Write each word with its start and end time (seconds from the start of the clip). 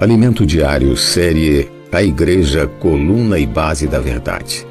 Alimento 0.00 0.46
Diário, 0.46 0.96
série 0.96 1.68
A 1.92 2.00
Igreja, 2.00 2.68
Coluna 2.78 3.36
e 3.36 3.44
Base 3.44 3.88
da 3.88 3.98
Verdade. 3.98 4.64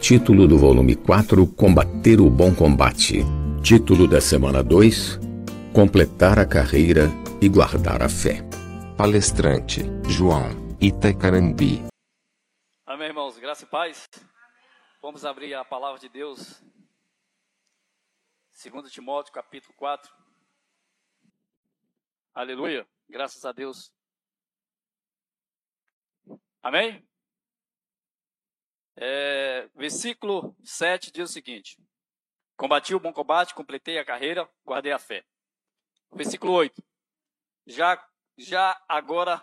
Título 0.00 0.46
do 0.46 0.56
volume 0.56 0.94
4: 0.94 1.44
Combater 1.54 2.20
o 2.20 2.30
Bom 2.30 2.54
Combate. 2.54 3.24
Título 3.64 4.06
da 4.06 4.20
semana 4.20 4.62
2: 4.62 5.18
Completar 5.74 6.38
a 6.38 6.46
carreira 6.46 7.08
e 7.42 7.48
guardar 7.48 8.00
a 8.00 8.08
fé. 8.08 8.44
Palestrante: 8.96 9.80
João 10.08 10.50
Itacarambi. 10.80 11.82
Amém, 12.86 13.08
irmãos. 13.08 13.36
Graça 13.38 13.64
e 13.64 13.66
paz. 13.66 14.08
Vamos 15.02 15.24
abrir 15.24 15.52
a 15.52 15.64
palavra 15.64 15.98
de 15.98 16.08
Deus. 16.08 16.62
2 18.64 18.92
Timóteo, 18.92 19.32
capítulo 19.32 19.74
4. 19.76 20.08
Aleluia. 22.32 22.86
Graças 23.08 23.44
a 23.44 23.50
Deus. 23.50 23.90
Amém? 26.62 27.06
É, 28.96 29.68
versículo 29.74 30.54
7 30.62 31.10
diz 31.10 31.30
o 31.30 31.32
seguinte: 31.32 31.82
Combati 32.56 32.94
o 32.94 33.00
bom 33.00 33.12
combate, 33.12 33.54
completei 33.54 33.98
a 33.98 34.04
carreira, 34.04 34.48
guardei 34.64 34.92
a 34.92 34.98
fé. 34.98 35.24
Versículo 36.12 36.52
8: 36.52 36.82
Já, 37.66 38.06
já 38.36 38.78
agora 38.86 39.42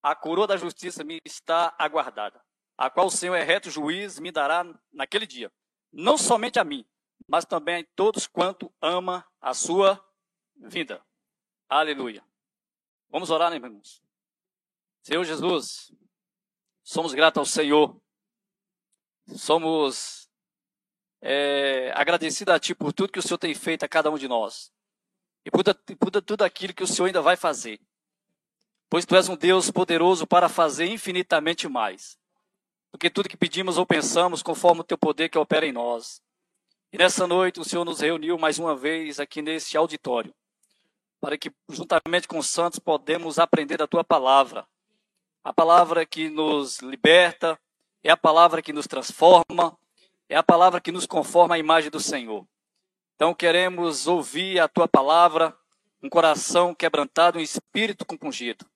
a 0.00 0.14
coroa 0.14 0.46
da 0.46 0.56
justiça 0.56 1.02
me 1.02 1.18
está 1.24 1.74
aguardada, 1.76 2.40
a 2.76 2.88
qual 2.88 3.08
o 3.08 3.10
Senhor 3.10 3.34
é 3.34 3.42
reto 3.42 3.70
juiz 3.70 4.20
me 4.20 4.30
dará 4.30 4.64
naquele 4.92 5.26
dia, 5.26 5.52
não 5.92 6.16
somente 6.16 6.60
a 6.60 6.64
mim, 6.64 6.88
mas 7.26 7.44
também 7.44 7.82
a 7.82 7.86
todos 7.96 8.28
quanto 8.28 8.72
ama 8.80 9.26
a 9.40 9.52
sua 9.52 10.02
vida. 10.54 11.04
Aleluia. 11.68 12.24
Vamos 13.10 13.30
orar, 13.30 13.50
né, 13.50 13.56
irmãos? 13.56 14.00
Senhor 15.08 15.24
Jesus, 15.24 15.90
somos 16.84 17.14
gratos 17.14 17.38
ao 17.38 17.46
Senhor. 17.46 17.98
Somos 19.34 20.28
é, 21.22 21.90
agradecidos 21.94 22.52
a 22.52 22.60
Ti 22.60 22.74
por 22.74 22.92
tudo 22.92 23.10
que 23.10 23.18
o 23.18 23.22
Senhor 23.22 23.38
tem 23.38 23.54
feito 23.54 23.84
a 23.84 23.88
cada 23.88 24.10
um 24.10 24.18
de 24.18 24.28
nós. 24.28 24.70
E 25.46 25.50
por, 25.50 25.64
por 25.98 26.10
tudo 26.20 26.42
aquilo 26.42 26.74
que 26.74 26.82
o 26.82 26.86
Senhor 26.86 27.06
ainda 27.06 27.22
vai 27.22 27.38
fazer. 27.38 27.80
Pois 28.90 29.06
Tu 29.06 29.16
és 29.16 29.30
um 29.30 29.34
Deus 29.34 29.70
poderoso 29.70 30.26
para 30.26 30.46
fazer 30.46 30.84
infinitamente 30.84 31.66
mais. 31.66 32.18
Porque 32.90 33.08
tudo 33.08 33.30
que 33.30 33.36
pedimos 33.38 33.78
ou 33.78 33.86
pensamos, 33.86 34.42
conforme 34.42 34.82
o 34.82 34.84
Teu 34.84 34.98
poder 34.98 35.30
que 35.30 35.38
opera 35.38 35.64
em 35.64 35.72
nós. 35.72 36.20
E 36.92 36.98
nessa 36.98 37.26
noite 37.26 37.58
o 37.58 37.64
Senhor 37.64 37.86
nos 37.86 38.00
reuniu 38.00 38.36
mais 38.36 38.58
uma 38.58 38.76
vez 38.76 39.18
aqui 39.18 39.40
neste 39.40 39.74
auditório. 39.74 40.34
Para 41.18 41.38
que, 41.38 41.50
juntamente 41.70 42.28
com 42.28 42.36
os 42.36 42.48
santos, 42.48 42.78
podemos 42.78 43.38
aprender 43.38 43.78
da 43.78 43.86
Tua 43.86 44.04
palavra 44.04 44.68
a 45.44 45.52
palavra 45.52 46.04
que 46.04 46.28
nos 46.28 46.78
liberta, 46.80 47.58
é 48.02 48.10
a 48.10 48.16
palavra 48.16 48.62
que 48.62 48.72
nos 48.72 48.86
transforma, 48.86 49.76
é 50.28 50.36
a 50.36 50.42
palavra 50.42 50.80
que 50.80 50.92
nos 50.92 51.06
conforma 51.06 51.54
à 51.54 51.58
imagem 51.58 51.90
do 51.90 52.00
Senhor. 52.00 52.46
Então 53.14 53.34
queremos 53.34 54.06
ouvir 54.06 54.60
a 54.60 54.68
tua 54.68 54.86
palavra, 54.86 55.56
um 56.02 56.08
coração 56.08 56.74
quebrantado, 56.74 57.38
um 57.38 57.42
espírito 57.42 58.04
compungido. 58.04 58.66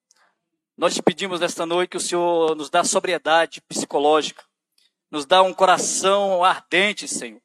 Nós 0.77 0.95
te 0.95 1.03
pedimos 1.03 1.41
nesta 1.41 1.67
noite 1.67 1.91
que 1.91 1.97
o 1.97 2.01
Senhor 2.01 2.57
nos 2.57 2.71
dá 2.71 2.83
sobriedade 2.83 3.61
psicológica, 3.63 4.43
nos 5.11 5.27
dá 5.27 5.43
um 5.43 5.53
coração 5.53 6.43
ardente, 6.43 7.07
Senhor, 7.07 7.41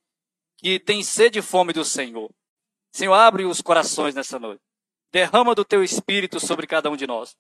que 0.58 0.80
tem 0.80 1.04
sede 1.04 1.40
e 1.40 1.42
fome 1.42 1.74
do 1.74 1.84
Senhor. 1.84 2.32
Senhor, 2.92 3.14
abre 3.14 3.46
os 3.46 3.62
corações 3.62 4.16
nesta 4.16 4.40
noite. 4.40 4.62
Derrama 5.12 5.54
do 5.54 5.66
teu 5.66 5.84
espírito 5.84 6.40
sobre 6.40 6.66
cada 6.66 6.90
um 6.90 6.96
de 6.96 7.06
nós 7.06 7.36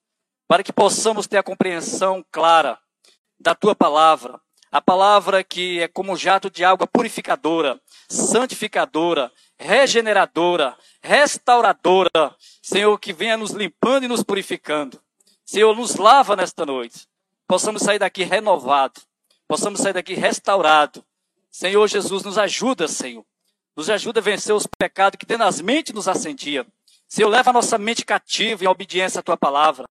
para 0.47 0.63
que 0.63 0.71
possamos 0.71 1.27
ter 1.27 1.37
a 1.37 1.43
compreensão 1.43 2.25
clara 2.31 2.79
da 3.39 3.53
tua 3.53 3.75
palavra. 3.75 4.39
A 4.71 4.81
palavra 4.81 5.43
que 5.43 5.79
é 5.81 5.87
como 5.87 6.11
um 6.11 6.15
jato 6.15 6.49
de 6.49 6.63
água 6.63 6.85
purificadora, 6.85 7.79
santificadora, 8.09 9.31
regeneradora, 9.57 10.77
restauradora. 11.01 12.35
Senhor, 12.61 12.97
que 12.99 13.13
venha 13.13 13.37
nos 13.37 13.51
limpando 13.51 14.03
e 14.03 14.07
nos 14.07 14.23
purificando. 14.23 15.01
Senhor, 15.45 15.75
nos 15.75 15.95
lava 15.95 16.35
nesta 16.35 16.65
noite. 16.65 17.07
Possamos 17.47 17.81
sair 17.81 17.99
daqui 17.99 18.23
renovado. 18.23 19.01
Possamos 19.47 19.79
sair 19.79 19.93
daqui 19.93 20.13
restaurado. 20.13 21.03
Senhor 21.49 21.87
Jesus, 21.87 22.23
nos 22.23 22.37
ajuda, 22.37 22.87
Senhor. 22.87 23.25
Nos 23.75 23.89
ajuda 23.89 24.19
a 24.19 24.23
vencer 24.23 24.53
os 24.53 24.67
pecados 24.77 25.17
que 25.17 25.25
tenazmente 25.25 25.93
nos 25.93 26.07
ascendiam. 26.07 26.65
Senhor, 27.07 27.29
leva 27.29 27.51
a 27.51 27.53
nossa 27.53 27.77
mente 27.77 28.03
cativa 28.03 28.65
em 28.65 28.67
obediência 28.67 29.19
à 29.19 29.23
tua 29.23 29.37
palavra. 29.37 29.85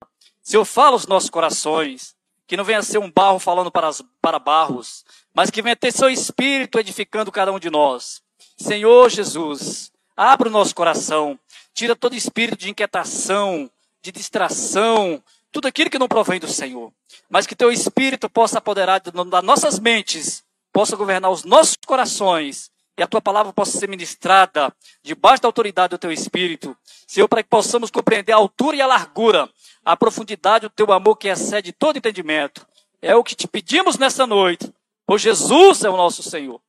Senhor, 0.47 0.65
fala 0.65 0.95
os 0.95 1.09
nossos 1.09 1.29
corações, 1.29 2.15
que 2.47 2.57
não 2.57 2.62
venha 2.62 2.81
ser 2.81 2.99
um 2.99 3.11
barro 3.11 3.41
falando 3.41 3.69
para, 3.69 3.89
as, 3.89 4.01
para 4.23 4.39
barros, 4.39 5.05
mas 5.34 5.51
que 5.51 5.61
venha 5.61 5.75
ter 5.75 5.91
seu 5.91 6.09
espírito 6.09 6.79
edificando 6.79 7.33
cada 7.33 7.53
um 7.53 7.59
de 7.59 7.69
nós. 7.69 8.23
Senhor 8.57 9.11
Jesus, 9.11 9.91
abra 10.17 10.49
o 10.49 10.53
nosso 10.53 10.73
coração, 10.73 11.37
tira 11.75 11.97
todo 11.97 12.15
espírito 12.15 12.61
de 12.61 12.71
inquietação, 12.71 13.69
de 14.01 14.12
distração, 14.12 15.21
tudo 15.51 15.67
aquilo 15.67 15.91
que 15.91 15.99
não 15.99 16.07
provém 16.07 16.39
do 16.39 16.47
Senhor. 16.47 16.93
Mas 17.28 17.45
que 17.45 17.57
teu 17.57 17.73
espírito 17.73 18.31
possa 18.31 18.59
apoderar 18.59 19.01
das 19.01 19.43
nossas 19.43 19.81
mentes, 19.81 20.45
possa 20.73 20.95
governar 20.95 21.33
os 21.33 21.43
nossos 21.43 21.77
corações 21.84 22.71
e 22.97 23.03
a 23.03 23.07
tua 23.07 23.21
palavra 23.21 23.53
possa 23.53 23.79
ser 23.79 23.89
ministrada 23.89 24.75
debaixo 25.03 25.43
da 25.43 25.49
autoridade 25.49 25.91
do 25.91 25.99
teu 25.99 26.11
espírito. 26.11 26.77
Senhor, 27.07 27.29
para 27.29 27.43
que 27.43 27.49
possamos 27.49 27.91
compreender 27.91 28.33
a 28.33 28.37
altura 28.37 28.77
e 28.77 28.81
a 28.81 28.87
largura, 28.87 29.51
a 29.84 29.97
profundidade 29.97 30.67
do 30.67 30.71
teu 30.71 30.91
amor 30.93 31.17
que 31.17 31.29
excede 31.29 31.73
todo 31.73 31.99
entendimento. 31.99 32.67
É 33.03 33.15
o 33.15 33.23
que 33.23 33.34
te 33.34 33.47
pedimos 33.47 33.99
nessa 33.99 34.27
noite, 34.27 34.73
pois 35.07 35.21
Jesus 35.21 35.84
é 35.84 35.91
o 35.91 35.97
nosso 35.97 36.23
Senhor. 36.23 36.61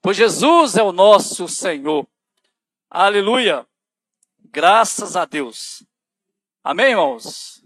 Pois 0.00 0.16
Jesus 0.16 0.76
é 0.76 0.82
o 0.82 0.92
nosso 0.92 1.46
Senhor. 1.46 2.06
Aleluia. 2.90 3.66
Graças 4.50 5.16
a 5.16 5.24
Deus. 5.24 5.82
Amém, 6.64 6.90
irmãos? 6.90 7.62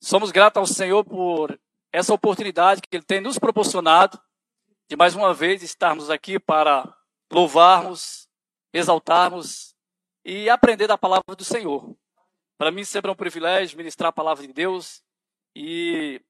Somos 0.00 0.30
gratos 0.30 0.58
ao 0.58 0.66
Senhor 0.66 1.04
por 1.04 1.58
essa 1.92 2.14
oportunidade 2.14 2.80
que 2.80 2.96
Ele 2.96 3.04
tem 3.04 3.20
nos 3.20 3.38
proporcionado 3.38 4.18
de 4.88 4.96
mais 4.96 5.14
uma 5.14 5.34
vez 5.34 5.62
estarmos 5.62 6.08
aqui 6.08 6.40
para 6.40 6.96
louvarmos, 7.30 8.26
exaltarmos 8.72 9.76
e 10.24 10.48
aprender 10.48 10.86
da 10.86 10.96
palavra 10.96 11.36
do 11.36 11.44
Senhor. 11.44 11.94
Para 12.56 12.70
mim 12.70 12.84
sempre 12.84 13.10
é 13.10 13.12
um 13.12 13.16
privilégio 13.16 13.76
ministrar 13.76 14.08
a 14.08 14.12
palavra 14.12 14.46
de 14.46 14.52
Deus 14.52 15.02
e 15.54 16.22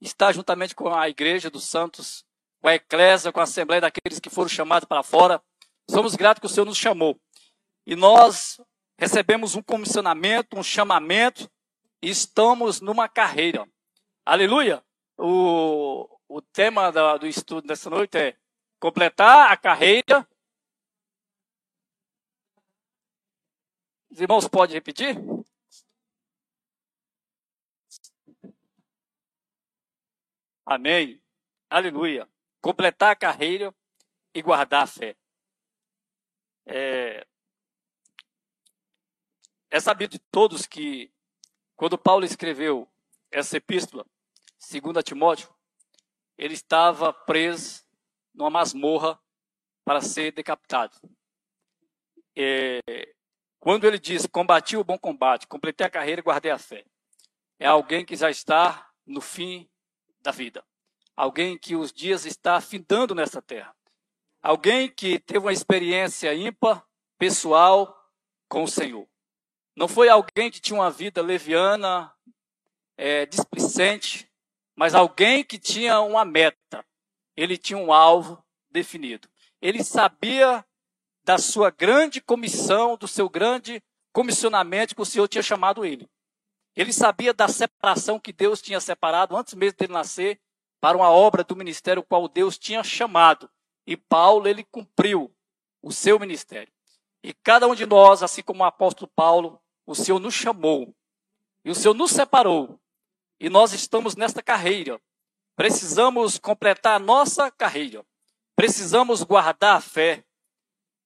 estar 0.00 0.32
juntamente 0.32 0.74
com 0.74 0.94
a 0.94 1.10
igreja 1.10 1.50
dos 1.50 1.64
santos, 1.64 2.24
com 2.62 2.68
a 2.68 2.74
eclésia, 2.74 3.30
com 3.30 3.40
a 3.40 3.42
assembleia 3.42 3.82
daqueles 3.82 4.18
que 4.18 4.30
foram 4.30 4.48
chamados 4.48 4.88
para 4.88 5.02
fora. 5.02 5.42
Somos 5.88 6.16
gratos 6.16 6.40
que 6.40 6.46
o 6.46 6.48
Senhor 6.48 6.64
nos 6.64 6.78
chamou. 6.78 7.20
E 7.86 7.94
nós 7.94 8.58
recebemos 8.98 9.54
um 9.54 9.62
comissionamento, 9.62 10.58
um 10.58 10.62
chamamento 10.62 11.50
e 12.00 12.08
estamos 12.08 12.80
numa 12.80 13.10
carreira. 13.10 13.68
Aleluia! 14.24 14.82
O, 15.18 16.08
o 16.28 16.40
tema 16.40 16.90
do, 16.90 17.18
do 17.18 17.26
estudo 17.26 17.66
dessa 17.66 17.90
noite 17.90 18.16
é 18.18 18.36
completar 18.80 19.50
a 19.50 19.56
carreira. 19.56 20.28
Os 24.10 24.20
irmãos 24.20 24.48
podem 24.48 24.74
repetir? 24.74 25.16
Amém. 30.66 31.22
Aleluia. 31.68 32.28
Completar 32.60 33.12
a 33.12 33.16
carreira 33.16 33.74
e 34.32 34.40
guardar 34.40 34.84
a 34.84 34.86
fé. 34.86 35.16
É, 36.66 37.26
é 39.70 39.80
sabido 39.80 40.12
de 40.12 40.18
todos 40.30 40.66
que 40.66 41.12
quando 41.76 41.98
Paulo 41.98 42.24
escreveu 42.24 42.88
essa 43.30 43.56
epístola, 43.56 44.06
2 44.70 45.04
Timóteo, 45.04 45.54
ele 46.36 46.54
estava 46.54 47.12
preso 47.12 47.82
numa 48.34 48.50
masmorra 48.50 49.18
para 49.84 50.00
ser 50.00 50.32
decapitado. 50.32 50.96
É, 52.36 52.80
quando 53.60 53.84
ele 53.84 53.98
diz, 53.98 54.26
combati 54.26 54.76
o 54.76 54.84
bom 54.84 54.98
combate, 54.98 55.46
completei 55.46 55.86
a 55.86 55.90
carreira 55.90 56.20
e 56.20 56.24
guardei 56.24 56.50
a 56.50 56.58
fé, 56.58 56.84
é 57.58 57.66
alguém 57.66 58.04
que 58.04 58.16
já 58.16 58.30
está 58.30 58.90
no 59.06 59.20
fim 59.20 59.68
da 60.20 60.30
vida. 60.30 60.64
Alguém 61.16 61.56
que 61.56 61.76
os 61.76 61.92
dias 61.92 62.24
está 62.24 62.60
findando 62.60 63.14
nessa 63.14 63.40
terra. 63.40 63.74
Alguém 64.42 64.90
que 64.90 65.18
teve 65.20 65.38
uma 65.38 65.52
experiência 65.52 66.34
ímpar, 66.34 66.84
pessoal, 67.16 67.96
com 68.48 68.64
o 68.64 68.68
Senhor. 68.68 69.08
Não 69.76 69.88
foi 69.88 70.08
alguém 70.08 70.50
que 70.50 70.60
tinha 70.60 70.78
uma 70.78 70.90
vida 70.90 71.22
leviana, 71.22 72.12
é, 72.96 73.26
displicente, 73.26 74.30
mas 74.76 74.94
alguém 74.94 75.44
que 75.44 75.58
tinha 75.58 76.00
uma 76.00 76.24
meta, 76.24 76.84
ele 77.36 77.56
tinha 77.56 77.78
um 77.78 77.92
alvo 77.92 78.42
definido. 78.70 79.28
Ele 79.60 79.82
sabia 79.82 80.64
da 81.24 81.38
sua 81.38 81.70
grande 81.70 82.20
comissão, 82.20 82.96
do 82.96 83.08
seu 83.08 83.28
grande 83.28 83.82
comissionamento 84.12 84.94
que 84.94 85.02
o 85.02 85.06
Senhor 85.06 85.26
tinha 85.26 85.42
chamado 85.42 85.84
ele. 85.84 86.08
Ele 86.76 86.92
sabia 86.92 87.32
da 87.32 87.48
separação 87.48 88.18
que 88.18 88.32
Deus 88.32 88.60
tinha 88.60 88.80
separado 88.80 89.36
antes 89.36 89.54
mesmo 89.54 89.78
dele 89.78 89.92
nascer 89.92 90.40
para 90.80 90.96
uma 90.96 91.08
obra 91.08 91.42
do 91.42 91.56
ministério 91.56 92.02
qual 92.02 92.28
Deus 92.28 92.58
tinha 92.58 92.82
chamado. 92.82 93.48
E 93.86 93.96
Paulo, 93.96 94.48
ele 94.48 94.64
cumpriu 94.64 95.34
o 95.80 95.92
seu 95.92 96.18
ministério. 96.18 96.72
E 97.22 97.32
cada 97.32 97.66
um 97.66 97.74
de 97.74 97.86
nós, 97.86 98.22
assim 98.22 98.42
como 98.42 98.62
o 98.62 98.66
apóstolo 98.66 99.10
Paulo, 99.14 99.60
o 99.86 99.94
Senhor 99.94 100.18
nos 100.18 100.34
chamou. 100.34 100.94
E 101.64 101.70
o 101.70 101.74
Senhor 101.74 101.94
nos 101.94 102.10
separou. 102.10 102.78
E 103.40 103.48
nós 103.48 103.72
estamos 103.72 104.16
nesta 104.16 104.42
carreira. 104.42 105.00
Precisamos 105.56 106.38
completar 106.38 106.96
a 106.96 107.04
nossa 107.04 107.50
carreira. 107.50 108.04
Precisamos 108.56 109.22
guardar 109.22 109.76
a 109.76 109.80
fé. 109.80 110.24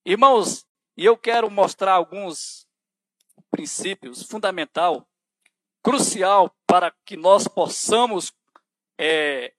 Irmãos, 0.05 0.65
e 0.95 1.05
eu 1.05 1.17
quero 1.17 1.49
mostrar 1.49 1.93
alguns 1.93 2.67
princípios 3.49 4.23
fundamental, 4.23 5.07
crucial 5.83 6.55
para 6.67 6.93
que 7.05 7.17
nós 7.17 7.47
possamos 7.47 8.33
é, 8.97 9.53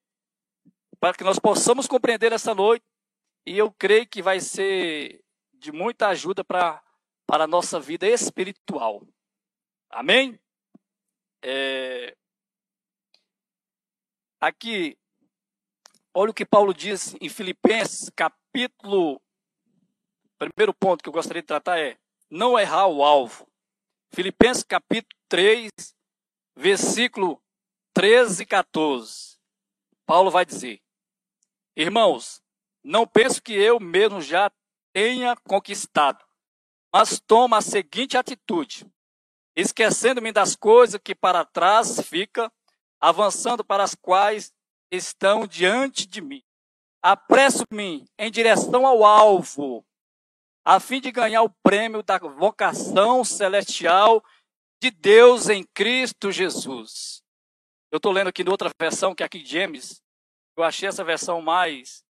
para 0.98 1.16
que 1.16 1.24
nós 1.24 1.38
possamos 1.38 1.86
compreender 1.86 2.32
essa 2.32 2.54
noite 2.54 2.84
e 3.46 3.56
eu 3.56 3.72
creio 3.72 4.06
que 4.06 4.20
vai 4.20 4.38
ser 4.38 5.24
de 5.54 5.72
muita 5.72 6.08
ajuda 6.08 6.44
para 6.44 6.82
para 7.26 7.44
a 7.44 7.46
nossa 7.46 7.78
vida 7.78 8.08
espiritual. 8.08 9.06
Amém? 9.88 10.38
É, 11.40 12.16
aqui, 14.40 14.96
olha 16.14 16.30
o 16.30 16.34
que 16.34 16.46
Paulo 16.46 16.72
diz 16.72 17.14
em 17.20 17.28
Filipenses, 17.28 18.10
capítulo. 18.16 19.20
Primeiro 20.38 20.72
ponto 20.72 21.02
que 21.02 21.08
eu 21.08 21.12
gostaria 21.12 21.42
de 21.42 21.46
tratar 21.46 21.78
é 21.78 21.98
não 22.30 22.58
errar 22.58 22.86
o 22.86 23.04
alvo. 23.04 23.46
Filipenses 24.12 24.64
capítulo 24.64 25.20
3, 25.28 25.70
versículo 26.56 27.40
13 27.92 28.42
e 28.42 28.46
14. 28.46 29.38
Paulo 30.06 30.30
vai 30.30 30.46
dizer: 30.46 30.80
Irmãos, 31.76 32.42
não 32.82 33.06
penso 33.06 33.42
que 33.42 33.52
eu 33.52 33.78
mesmo 33.78 34.20
já 34.20 34.50
tenha 34.92 35.36
conquistado, 35.36 36.24
mas 36.92 37.20
toma 37.20 37.58
a 37.58 37.62
seguinte 37.62 38.16
atitude: 38.16 38.90
esquecendo-me 39.54 40.32
das 40.32 40.56
coisas 40.56 41.00
que 41.02 41.14
para 41.14 41.44
trás 41.44 42.00
fica, 42.00 42.50
avançando 43.00 43.64
para 43.64 43.82
as 43.82 43.94
quais 43.94 44.52
estão 44.90 45.46
diante 45.46 46.06
de 46.06 46.20
mim. 46.20 46.42
Apresso-me 47.02 48.04
em 48.18 48.30
direção 48.30 48.86
ao 48.86 49.04
alvo, 49.04 49.84
a 50.64 50.78
fim 50.78 51.00
de 51.00 51.10
ganhar 51.10 51.42
o 51.42 51.54
prêmio 51.62 52.02
da 52.02 52.18
vocação 52.18 53.24
celestial 53.24 54.22
de 54.82 54.90
Deus 54.90 55.48
em 55.48 55.64
Cristo 55.64 56.30
Jesus. 56.30 57.22
Eu 57.90 57.96
estou 57.96 58.12
lendo 58.12 58.28
aqui 58.28 58.42
em 58.42 58.48
outra 58.48 58.70
versão, 58.78 59.14
que 59.14 59.22
é 59.22 59.26
aqui 59.26 59.44
James. 59.44 60.02
Eu 60.56 60.62
achei 60.62 60.88
essa 60.88 61.02
versão 61.02 61.40
mais 61.40 62.04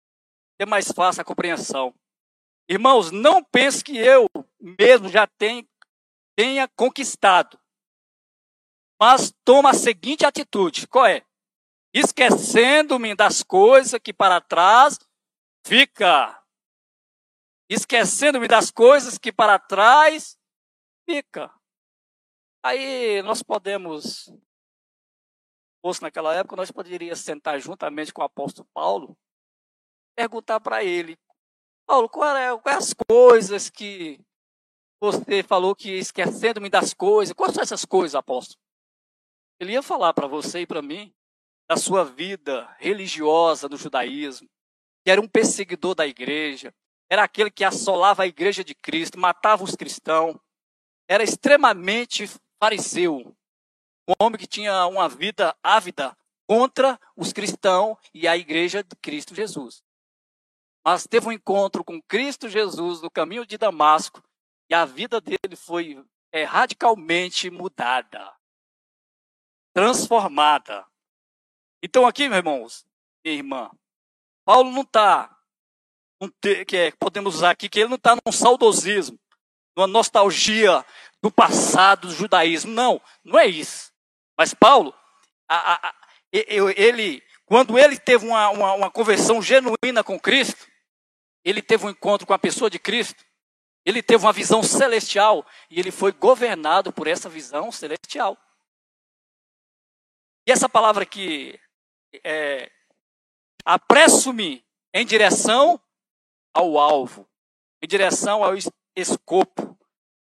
é 0.59 0.67
mais 0.67 0.91
fácil 0.91 1.23
a 1.23 1.25
compreensão. 1.25 1.95
Irmãos, 2.69 3.11
não 3.11 3.43
pense 3.45 3.83
que 3.83 3.97
eu 3.97 4.29
mesmo 4.61 5.09
já 5.09 5.27
tenha 5.27 6.69
conquistado. 6.77 7.59
Mas 9.01 9.33
toma 9.45 9.71
a 9.71 9.75
seguinte 9.75 10.27
atitude: 10.27 10.87
qual 10.87 11.07
é? 11.07 11.25
Esquecendo-me 11.95 13.15
das 13.15 13.43
coisas 13.43 14.01
que 14.03 14.13
para 14.13 14.41
trás 14.41 14.99
fica 15.67 16.39
esquecendo-me 17.69 18.49
das 18.49 18.71
coisas 18.71 19.19
que 19.19 19.31
para 19.31 19.59
trás 19.59 20.39
fica. 21.09 21.53
Aí 22.63 23.23
nós 23.23 23.43
podemos, 23.43 24.33
fosse 25.83 26.03
naquela 26.03 26.35
época, 26.35 26.57
nós 26.57 26.71
poderíamos 26.71 27.21
sentar 27.21 27.61
juntamente 27.61 28.13
com 28.13 28.23
o 28.23 28.25
apóstolo 28.25 28.69
Paulo, 28.73 29.17
perguntar 30.17 30.61
para 30.61 30.83
ele, 30.83 31.17
Paulo, 31.87 32.09
quais 32.09 32.39
é, 32.39 32.59
quais 32.59 32.79
as 32.79 32.95
coisas 33.09 33.71
que 33.71 34.21
você 35.01 35.43
falou 35.43 35.77
que 35.77 35.91
esquecendo-me 35.91 36.69
das 36.69 36.93
coisas, 36.93 37.35
quais 37.35 37.55
são 37.55 37.63
essas 37.63 37.85
coisas, 37.85 38.15
apóstolo? 38.15 38.59
Ele 39.61 39.73
ia 39.73 39.83
falar 39.83 40.15
para 40.15 40.27
você 40.27 40.61
e 40.61 40.67
para 40.67 40.83
mim 40.83 41.13
da 41.69 41.77
sua 41.77 42.05
vida 42.05 42.75
religiosa 42.79 43.69
no 43.69 43.77
judaísmo, 43.77 44.49
que 45.05 45.11
era 45.11 45.21
um 45.21 45.29
perseguidor 45.29 45.95
da 45.95 46.07
igreja, 46.07 46.75
era 47.11 47.25
aquele 47.25 47.51
que 47.51 47.65
assolava 47.65 48.23
a 48.23 48.27
igreja 48.27 48.63
de 48.63 48.75
Cristo, 48.75 49.19
matava 49.19 49.65
os 49.65 49.75
cristãos, 49.75 50.37
era 51.09 51.23
extremamente 51.23 52.27
fariseu, 52.63 53.37
um 54.09 54.15
homem 54.19 54.39
que 54.39 54.47
tinha 54.47 54.87
uma 54.87 55.09
vida 55.09 55.55
ávida 55.63 56.17
contra 56.47 56.99
os 57.15 57.33
cristãos 57.33 57.99
e 58.15 58.27
a 58.27 58.37
igreja 58.37 58.83
de 58.83 58.97
Cristo 58.97 59.35
Jesus. 59.35 59.83
Mas 60.85 61.07
teve 61.07 61.29
um 61.29 61.33
encontro 61.33 61.85
com 61.85 62.01
Cristo 62.01 62.49
Jesus 62.49 63.03
no 63.03 63.11
caminho 63.11 63.45
de 63.45 63.59
Damasco 63.59 64.23
e 64.71 64.75
a 64.75 64.87
vida 64.87 65.21
dele 65.21 65.55
foi 65.55 66.03
é, 66.33 66.45
radicalmente 66.45 67.51
mudada, 67.51 68.35
transformada. 69.79 70.85
Então 71.81 72.05
aqui, 72.05 72.29
meus 72.29 72.39
irmãos, 72.39 72.87
minha 73.25 73.37
irmã, 73.37 73.71
Paulo 74.45 74.73
não 74.73 74.83
está 74.83 75.33
que 76.67 76.77
é, 76.77 76.91
podemos 76.99 77.37
usar 77.37 77.51
aqui, 77.51 77.69
que 77.69 77.79
ele 77.79 77.91
não 77.91 77.95
está 77.97 78.17
num 78.17 78.33
saudosismo, 78.33 79.17
numa 79.77 79.87
nostalgia 79.87 80.85
do 81.23 81.31
passado 81.31 82.09
do 82.09 82.15
judaísmo. 82.15 82.73
Não, 82.73 83.01
não 83.23 83.39
é 83.39 83.47
isso. 83.47 83.93
Mas 84.37 84.53
Paulo, 84.53 84.93
a, 85.49 85.75
a, 85.75 85.89
a, 85.89 85.95
ele, 86.33 87.23
quando 87.47 87.79
ele 87.79 87.97
teve 87.97 88.27
uma, 88.27 88.49
uma, 88.51 88.73
uma 88.73 88.91
conversão 88.91 89.41
genuína 89.41 90.03
com 90.03 90.19
Cristo, 90.19 90.67
ele 91.45 91.63
teve 91.63 91.87
um 91.87 91.91
encontro 91.91 92.27
com 92.27 92.35
a 92.35 92.39
pessoa 92.39 92.69
de 92.69 92.81
Cristo, 92.81 93.25
ele 93.87 94.03
teve 94.03 94.25
uma 94.25 94.33
visão 94.33 94.61
celestial 94.61 95.47
e 95.71 95.79
ele 95.79 95.93
foi 95.93 96.11
governado 96.11 96.93
por 96.93 97.07
essa 97.07 97.29
visão 97.29 97.71
celestial. 97.71 98.37
E 100.49 100.51
essa 100.51 100.67
palavra 100.67 101.03
aqui 101.03 101.61
é 102.25 102.73
apresso-me 103.67 104.65
em 104.95 105.05
direção 105.05 105.79
ao 106.55 106.79
alvo, 106.79 107.29
em 107.83 107.87
direção 107.87 108.43
ao 108.43 108.55
escopo. 108.97 109.79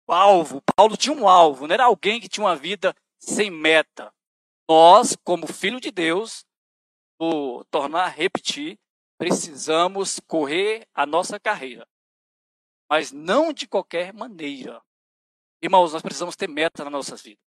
O 0.07 0.13
alvo. 0.13 0.63
Paulo 0.77 0.95
tinha 0.95 1.13
um 1.13 1.27
alvo, 1.27 1.67
não 1.67 1.73
era 1.73 1.83
alguém 1.83 2.21
que 2.21 2.29
tinha 2.29 2.45
uma 2.45 2.55
vida 2.55 2.95
sem 3.19 3.51
meta. 3.51 4.13
Nós, 4.65 5.13
como 5.25 5.45
filho 5.45 5.81
de 5.81 5.91
Deus, 5.91 6.45
vou 7.19 7.65
tornar 7.65 8.05
a 8.05 8.07
repetir, 8.07 8.79
precisamos 9.17 10.21
correr 10.25 10.87
a 10.93 11.05
nossa 11.05 11.37
carreira. 11.37 11.85
Mas 12.89 13.11
não 13.11 13.51
de 13.51 13.67
qualquer 13.67 14.13
maneira. 14.13 14.81
Irmãos, 15.61 15.91
nós 15.91 16.01
precisamos 16.01 16.37
ter 16.37 16.47
meta 16.47 16.85
na 16.85 16.89
nossas 16.89 17.21
vidas. 17.21 17.42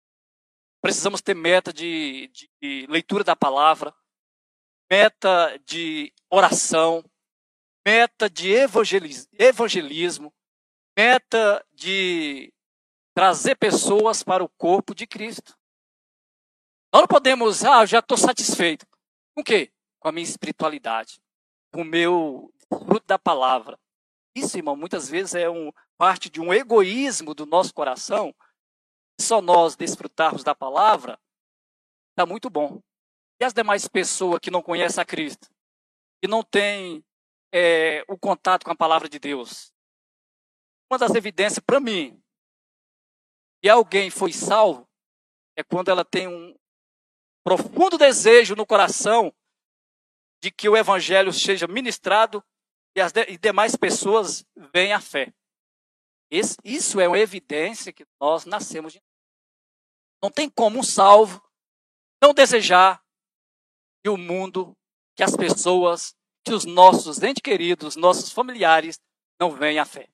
Precisamos 0.83 1.23
ter 1.23 1.35
meta 1.35 1.73
de, 1.73 2.29
de 2.61 2.87
leitura 2.89 3.23
da 3.23 3.37
palavra, 3.37 3.95
meta 4.91 5.57
de 5.65 6.13
oração, 6.29 7.05
meta 7.87 8.29
de 8.29 8.51
evangelismo, 8.53 10.35
meta 10.99 11.65
de 11.73 12.53
trazer 13.15 13.55
pessoas 13.57 14.25
para 14.25 14.43
o 14.43 14.49
corpo 14.49 14.93
de 14.95 15.07
Cristo. 15.07 15.57
Nós 16.93 17.03
não 17.03 17.09
podemos, 17.09 17.65
ah, 17.65 17.87
já 17.87 18.01
estou 18.01 18.19
satisfeito. 18.19 18.85
Com 19.35 19.41
o 19.41 19.45
quê? 19.45 19.73
Com 20.01 20.09
a 20.09 20.13
minha 20.13 20.25
espiritualidade, 20.25 21.23
com 21.73 21.83
o 21.83 21.85
meu 21.85 22.53
fruto 22.69 23.07
da 23.07 23.19
palavra. 23.19 23.79
Isso, 24.35 24.57
irmão, 24.57 24.75
muitas 24.75 25.09
vezes 25.09 25.35
é 25.35 25.49
um, 25.49 25.71
parte 25.97 26.29
de 26.29 26.41
um 26.41 26.53
egoísmo 26.53 27.35
do 27.35 27.47
nosso 27.47 27.73
coração. 27.73 28.35
Só 29.21 29.41
nós 29.41 29.77
desfrutarmos 29.77 30.43
da 30.43 30.55
palavra, 30.55 31.19
está 32.11 32.27
muito 32.27 32.51
bom. 32.51 32.81
E 33.41 33.45
as 33.45 33.53
demais 33.53 33.89
pessoas 33.89 34.41
que 34.41 34.51
não 34.51 34.63
conhecem 34.63 35.01
a 35.01 35.05
Cristo, 35.05 35.49
que 36.21 36.29
não 36.29 36.43
têm 36.43 37.05
é, 37.53 38.05
o 38.09 38.19
contato 38.19 38.65
com 38.65 38.71
a 38.71 38.77
palavra 38.77 39.09
de 39.09 39.19
Deus. 39.19 39.73
Uma 40.91 40.99
das 40.99 41.15
evidências 41.15 41.59
para 41.65 41.81
mim 41.81 42.23
que 43.63 43.69
alguém 43.69 44.11
foi 44.11 44.33
salvo 44.33 44.89
é 45.57 45.63
quando 45.63 45.91
ela 45.91 46.05
tem 46.05 46.27
um 46.27 46.55
profundo 47.45 47.97
desejo 47.99 48.55
no 48.55 48.67
coração 48.67 49.33
de 50.43 50.51
que 50.51 50.69
o 50.69 50.77
evangelho 50.77 51.33
seja 51.33 51.67
ministrado 51.67 52.45
e 52.97 53.01
as 53.01 53.13
de, 53.13 53.23
e 53.23 53.39
demais 53.39 53.77
pessoas 53.77 54.45
venham 54.73 54.99
à 54.99 55.01
fé. 55.01 55.33
Esse, 56.33 56.57
isso 56.65 56.99
é 56.99 57.07
uma 57.07 57.19
evidência 57.19 57.93
que 57.93 58.07
nós 58.19 58.47
nascemos 58.47 58.95
de 58.95 59.03
Não 60.23 60.31
tem 60.31 60.49
como 60.49 60.79
um 60.79 60.83
salvo 60.83 61.47
não 62.23 62.33
desejar 62.33 63.05
que 64.03 64.09
o 64.09 64.17
mundo, 64.17 64.75
que 65.15 65.23
as 65.23 65.37
pessoas 65.37 66.17
que 66.43 66.55
os 66.55 66.65
nossos 66.65 67.23
entes 67.23 67.43
queridos, 67.43 67.97
nossos 67.97 68.33
familiares, 68.33 68.99
não 69.39 69.51
venham 69.51 69.83
à 69.83 69.85
fé. 69.85 70.09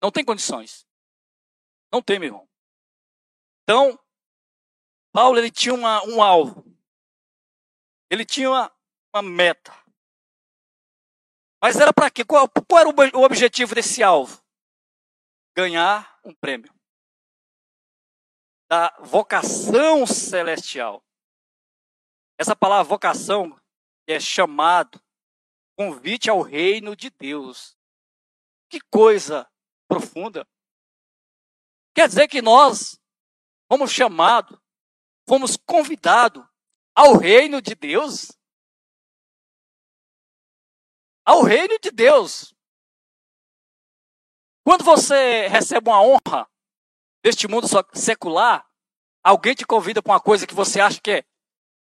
Não 0.00 0.12
tem 0.12 0.24
condições. 0.24 0.86
Não 1.92 2.00
tem, 2.00 2.20
meu 2.20 2.28
irmão. 2.28 2.48
Então, 3.64 3.98
Paulo 5.12 5.36
ele 5.36 5.50
tinha 5.50 5.74
uma, 5.74 6.02
um 6.04 6.22
alvo. 6.22 6.64
Ele 8.08 8.24
tinha 8.24 8.48
uma, 8.48 8.72
uma 9.12 9.22
meta. 9.22 9.74
Mas 11.60 11.76
era 11.76 11.92
para 11.92 12.08
quê? 12.08 12.24
Qual, 12.24 12.48
qual 12.68 12.80
era 12.80 12.88
o, 12.88 13.20
o 13.20 13.24
objetivo 13.24 13.74
desse 13.74 14.00
alvo? 14.00 14.43
Ganhar 15.56 16.18
um 16.24 16.34
prêmio. 16.34 16.72
Da 18.68 18.90
vocação 19.00 20.06
celestial. 20.06 21.04
Essa 22.38 22.56
palavra 22.56 22.88
vocação 22.88 23.60
é 24.06 24.18
chamado, 24.18 25.00
convite 25.76 26.28
ao 26.28 26.42
reino 26.42 26.96
de 26.96 27.10
Deus. 27.10 27.76
Que 28.68 28.80
coisa 28.80 29.48
profunda. 29.88 30.46
Quer 31.94 32.08
dizer 32.08 32.26
que 32.26 32.42
nós 32.42 32.98
fomos 33.70 33.92
chamados, 33.92 34.58
fomos 35.28 35.56
convidados 35.56 36.44
ao 36.94 37.16
reino 37.16 37.62
de 37.62 37.74
Deus? 37.74 38.32
Ao 41.24 41.42
reino 41.42 41.78
de 41.78 41.90
Deus. 41.90 42.53
Quando 44.64 44.82
você 44.82 45.46
recebe 45.46 45.90
uma 45.90 46.00
honra 46.00 46.50
deste 47.22 47.46
mundo 47.46 47.66
secular, 47.92 48.66
alguém 49.22 49.54
te 49.54 49.66
convida 49.66 50.02
para 50.02 50.12
uma 50.12 50.20
coisa 50.20 50.46
que 50.46 50.54
você 50.54 50.80
acha 50.80 51.00
que 51.00 51.10
é, 51.10 51.24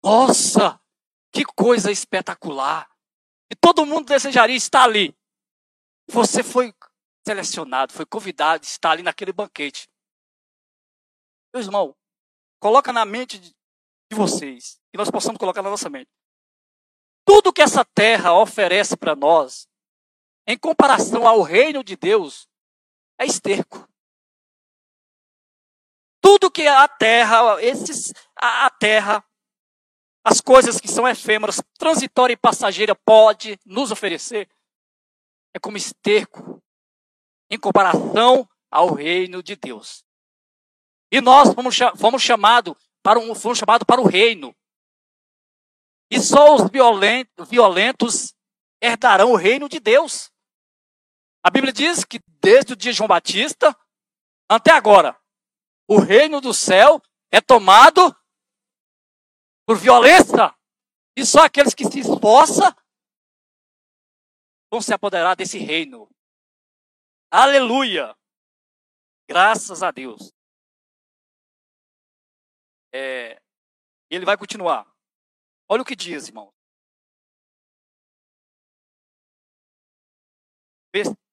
nossa, 0.03 0.81
que 1.33 1.45
coisa 1.45 1.91
espetacular. 1.91 2.89
E 3.51 3.57
todo 3.57 3.85
mundo 3.85 4.07
desejaria 4.07 4.57
estar 4.57 4.85
ali. 4.85 5.17
Você 6.09 6.43
foi 6.45 6.73
selecionado, 7.27 7.93
foi 7.93 8.07
convidado, 8.07 8.65
está 8.65 8.93
ali 8.93 9.03
naquele 9.03 9.33
banquete. 9.33 9.89
Meu 11.53 11.63
irmão, 11.63 11.97
coloca 12.61 12.93
na 12.93 13.05
mente 13.05 13.39
de, 13.39 13.55
vocês, 14.13 14.81
que 14.91 14.99
nós 14.99 15.11
possamos 15.11 15.39
colocar 15.39 15.63
na 15.63 15.71
nossa 15.71 15.89
mente. 15.89 16.11
Tudo 17.25 17.53
que 17.53 17.63
essa 17.63 17.85
terra 17.85 18.33
oferece 18.33 18.97
para 18.97 19.15
nós, 19.15 19.69
em 20.47 20.59
comparação 20.59 21.29
ao 21.29 21.43
reino 21.43 21.85
de 21.85 21.95
Deus, 21.95 22.50
é 23.21 23.27
esterco. 23.27 23.87
Tudo 26.23 26.51
que 26.51 26.67
a 26.67 26.89
terra, 26.89 27.63
esses, 27.63 28.13
a, 28.35 28.67
a 28.67 28.71
terra, 28.71 29.25
as 30.25 30.41
coisas 30.41 30.81
que 30.81 30.89
são 30.89 31.07
efêmeras, 31.07 31.61
transitória 31.79 32.33
e 32.33 32.37
passageira 32.37 32.95
pode 32.95 33.59
nos 33.65 33.91
oferecer, 33.91 34.49
é 35.55 35.59
como 35.59 35.77
esterco 35.77 36.63
em 37.51 37.59
comparação 37.59 38.49
ao 38.71 38.95
reino 38.95 39.43
de 39.43 39.55
Deus. 39.55 40.03
E 41.13 41.21
nós 41.21 41.53
fomos, 41.53 41.77
fomos 41.99 42.23
chamados 42.23 42.75
para 43.03 43.19
um, 43.19 43.35
fomos 43.35 43.59
chamados 43.59 43.85
para 43.85 44.01
o 44.01 44.07
reino. 44.07 44.55
E 46.11 46.21
só 46.21 46.55
os 46.55 46.71
violentos 46.71 48.35
herdarão 48.81 49.33
o 49.33 49.37
reino 49.37 49.69
de 49.69 49.79
Deus. 49.79 50.31
A 51.43 51.51
Bíblia 51.51 51.73
diz 51.73 52.05
que 52.05 52.21
desde 52.41 52.73
o 52.73 52.77
dia 52.77 52.93
de 52.93 52.99
João 52.99 53.09
Batista 53.09 53.77
até 54.49 54.73
agora, 54.73 55.19
o 55.89 55.99
reino 55.99 56.41
do 56.41 56.53
céu 56.53 57.01
é 57.31 57.41
tomado 57.41 58.15
por 59.67 59.79
violência. 59.79 60.55
E 61.17 61.25
só 61.25 61.45
aqueles 61.45 61.75
que 61.75 61.85
se 61.85 62.01
esforçam 62.01 62.75
vão 64.71 64.81
se 64.81 64.93
apoderar 64.93 65.37
desse 65.37 65.59
reino. 65.59 66.09
Aleluia! 67.31 68.17
Graças 69.29 69.83
a 69.83 69.91
Deus. 69.91 70.33
É, 72.93 73.41
ele 74.11 74.25
vai 74.25 74.37
continuar. 74.37 74.93
Olha 75.69 75.83
o 75.83 75.85
que 75.85 75.95
diz, 75.95 76.29
irmão. 76.29 76.53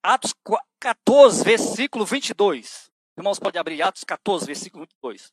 Atos 0.02 0.34
14, 0.80 1.44
versículo 1.44 2.04
22. 2.04 2.90
Irmãos, 3.16 3.38
pode 3.38 3.58
abrir 3.58 3.82
Atos 3.82 4.04
14, 4.04 4.46
versículo 4.46 4.84
22. 4.84 5.32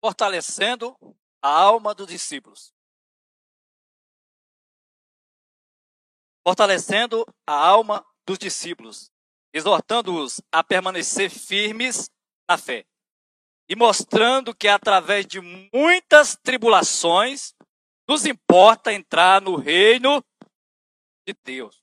fortalecendo 0.00 0.96
a 1.42 1.48
alma 1.48 1.94
dos 1.94 2.08
discípulos. 2.08 2.74
Fortalecendo 6.42 7.26
a 7.46 7.52
alma 7.52 8.04
dos 8.26 8.38
discípulos, 8.38 9.12
exortando-os 9.52 10.40
a 10.52 10.62
permanecer 10.62 11.30
firmes 11.30 12.10
na 12.48 12.56
fé 12.56 12.84
e 13.68 13.76
mostrando 13.76 14.54
que 14.54 14.68
através 14.68 15.26
de 15.26 15.40
muitas 15.72 16.36
tribulações 16.36 17.54
nos 18.08 18.26
importa 18.26 18.92
entrar 18.92 19.40
no 19.40 19.56
reino 19.56 20.24
de 21.26 21.34
Deus. 21.44 21.82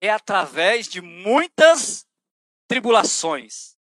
É 0.00 0.10
através 0.10 0.88
de 0.88 1.00
muitas 1.00 2.06
tribulações 2.66 3.74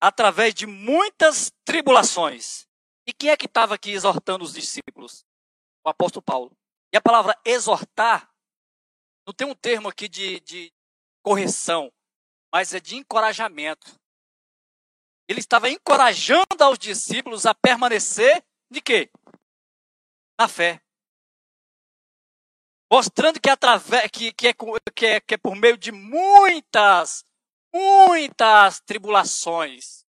através 0.00 0.54
de 0.54 0.66
muitas 0.66 1.52
tribulações. 1.64 2.66
E 3.06 3.12
quem 3.12 3.30
é 3.30 3.36
que 3.36 3.46
estava 3.46 3.74
aqui 3.74 3.90
exortando 3.90 4.44
os 4.44 4.54
discípulos? 4.54 5.24
O 5.84 5.90
apóstolo 5.90 6.22
Paulo. 6.22 6.56
E 6.92 6.96
a 6.96 7.00
palavra 7.00 7.38
exortar 7.44 8.29
não 9.26 9.34
tem 9.34 9.46
um 9.46 9.54
termo 9.54 9.88
aqui 9.88 10.08
de, 10.08 10.40
de 10.40 10.72
correção, 11.22 11.92
mas 12.52 12.74
é 12.74 12.80
de 12.80 12.96
encorajamento. 12.96 13.94
Ele 15.28 15.40
estava 15.40 15.70
encorajando 15.70 16.62
aos 16.62 16.78
discípulos 16.78 17.46
a 17.46 17.54
permanecer 17.54 18.44
de 18.70 18.80
quê? 18.80 19.10
Na 20.38 20.48
fé. 20.48 20.80
Mostrando 22.92 23.40
que, 23.40 23.48
através, 23.48 24.10
que, 24.10 24.32
que, 24.32 24.48
é, 24.48 24.52
que, 24.94 25.06
é, 25.06 25.20
que 25.20 25.34
é 25.34 25.38
por 25.38 25.54
meio 25.54 25.76
de 25.78 25.92
muitas 25.92 27.24
muitas 27.72 28.80
tribulações. 28.80 30.04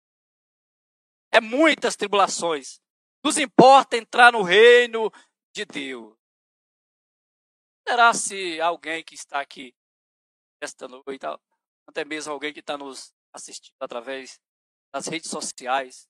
É 1.31 1.39
muitas 1.39 1.95
tribulações. 1.95 2.79
Nos 3.23 3.37
importa 3.37 3.97
entrar 3.97 4.31
no 4.31 4.41
reino 4.41 5.11
de 5.53 5.65
Deus. 5.65 6.18
Será 7.89 8.13
se 8.13 8.61
alguém 8.61 9.03
que 9.03 9.15
está 9.15 9.41
aqui 9.41 9.75
esta 10.61 10.87
noite, 10.87 11.25
até 11.87 12.05
mesmo 12.05 12.31
alguém 12.31 12.53
que 12.53 12.59
está 12.59 12.77
nos 12.77 13.11
assistindo 13.33 13.75
através 13.79 14.39
das 14.93 15.07
redes 15.07 15.31
sociais, 15.31 16.07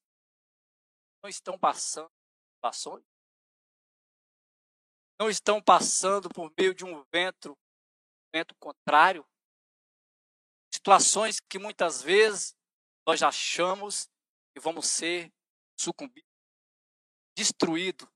não 1.24 1.29
estão 1.29 1.57
passando 1.57 2.12
situações? 2.55 3.05
Não 5.17 5.29
estão 5.29 5.62
passando 5.62 6.27
por 6.27 6.51
meio 6.59 6.75
de 6.75 6.83
um 6.83 7.01
vento, 7.13 7.57
vento 8.36 8.53
contrário? 8.55 9.25
situações 10.74 11.39
que 11.39 11.57
muitas 11.57 12.01
vezes 12.01 12.53
nós 13.07 13.24
achamos 13.24 14.09
que 14.53 14.59
vamos 14.59 14.86
ser 14.88 15.31
sucumbidos, 15.79 16.29
destruídos 17.38 18.09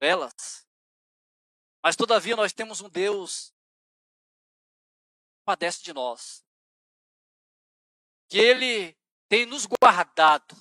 delas. 0.00 0.67
Mas 1.82 1.96
todavia 1.96 2.36
nós 2.36 2.52
temos 2.52 2.80
um 2.80 2.88
Deus 2.88 3.52
que 5.36 5.44
padece 5.44 5.82
de 5.82 5.92
nós. 5.92 6.44
Que 8.28 8.38
Ele 8.38 8.96
tem 9.28 9.46
nos 9.46 9.66
guardado. 9.66 10.56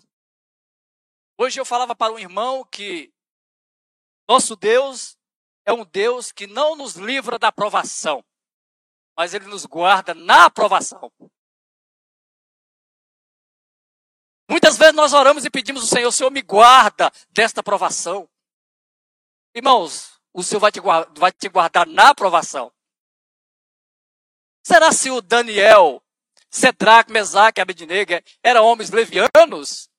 Hoje 1.38 1.60
eu 1.60 1.66
falava 1.66 1.96
para 1.96 2.14
um 2.14 2.20
irmão 2.20 2.64
que 2.66 3.14
nosso 4.28 4.56
Deus 4.56 5.18
é 5.66 5.74
um 5.74 5.86
Deus 5.86 6.32
que 6.32 6.48
não 6.48 6.76
nos 6.76 6.96
livra 6.96 7.38
da 7.38 7.52
provação 7.52 8.24
mas 9.18 9.34
ele 9.34 9.48
nos 9.48 9.66
guarda 9.66 10.14
na 10.14 10.46
aprovação. 10.46 11.12
Muitas 14.48 14.78
vezes 14.78 14.94
nós 14.94 15.12
oramos 15.12 15.44
e 15.44 15.50
pedimos 15.50 15.82
ao 15.82 15.88
Senhor, 15.88 16.12
Senhor, 16.12 16.30
me 16.30 16.44
guarda 16.44 17.12
desta 17.32 17.62
aprovação. 17.62 18.30
Irmãos, 19.56 20.17
o 20.38 20.44
Senhor 20.44 20.60
vai 20.60 20.72
te, 20.72 20.79
guardar, 20.79 21.13
vai 21.17 21.32
te 21.32 21.50
guardar 21.50 21.88
na 21.88 22.10
aprovação. 22.10 22.72
Será 24.63 24.91
se 24.91 25.10
o 25.10 25.22
Daniel, 25.22 26.03
Cedraque, 26.50 27.12
Mesaque 27.12 27.60
Abednego 27.60 28.13
eram 28.44 28.65
homens 28.65 28.91
levianos? 28.91 29.89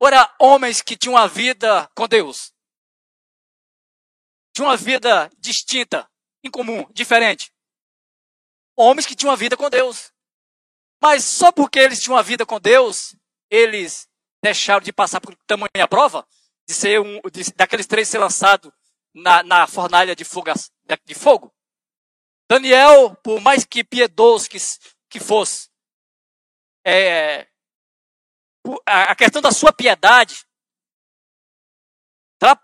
Ou 0.00 0.08
eram 0.08 0.28
homens 0.38 0.82
que 0.82 0.96
tinham 0.96 1.14
uma 1.14 1.26
vida 1.26 1.90
com 1.94 2.06
Deus? 2.06 2.52
Tinham 4.54 4.68
uma 4.68 4.76
vida 4.76 5.30
distinta, 5.38 6.08
incomum, 6.44 6.86
diferente 6.92 7.52
homens 8.78 9.04
que 9.04 9.16
tinham 9.16 9.30
uma 9.30 9.36
vida 9.36 9.56
com 9.56 9.68
Deus. 9.68 10.12
Mas 11.02 11.24
só 11.24 11.50
porque 11.50 11.80
eles 11.80 12.00
tinham 12.00 12.14
uma 12.14 12.22
vida 12.22 12.46
com 12.46 12.60
Deus, 12.60 13.16
eles 13.50 14.08
deixaram 14.42 14.80
de 14.80 14.92
passar 14.92 15.20
por 15.20 15.34
tamanha 15.46 15.88
prova, 15.88 16.26
de 16.66 16.74
ser 16.74 17.00
um, 17.00 17.20
de, 17.32 17.52
daqueles 17.54 17.86
três 17.86 18.08
ser 18.08 18.18
lançado 18.18 18.72
na, 19.18 19.42
na 19.42 19.66
fornalha 19.66 20.14
de 20.14 20.24
fogo, 20.24 20.50
de 21.04 21.14
fogo. 21.14 21.54
Daniel, 22.50 23.14
por 23.16 23.40
mais 23.40 23.64
que 23.64 23.84
piedoso 23.84 24.48
que, 24.48 24.58
que 25.10 25.20
fosse, 25.20 25.68
é, 26.84 27.46
a 28.86 29.14
questão 29.14 29.42
da 29.42 29.52
sua 29.52 29.72
piedade 29.72 30.46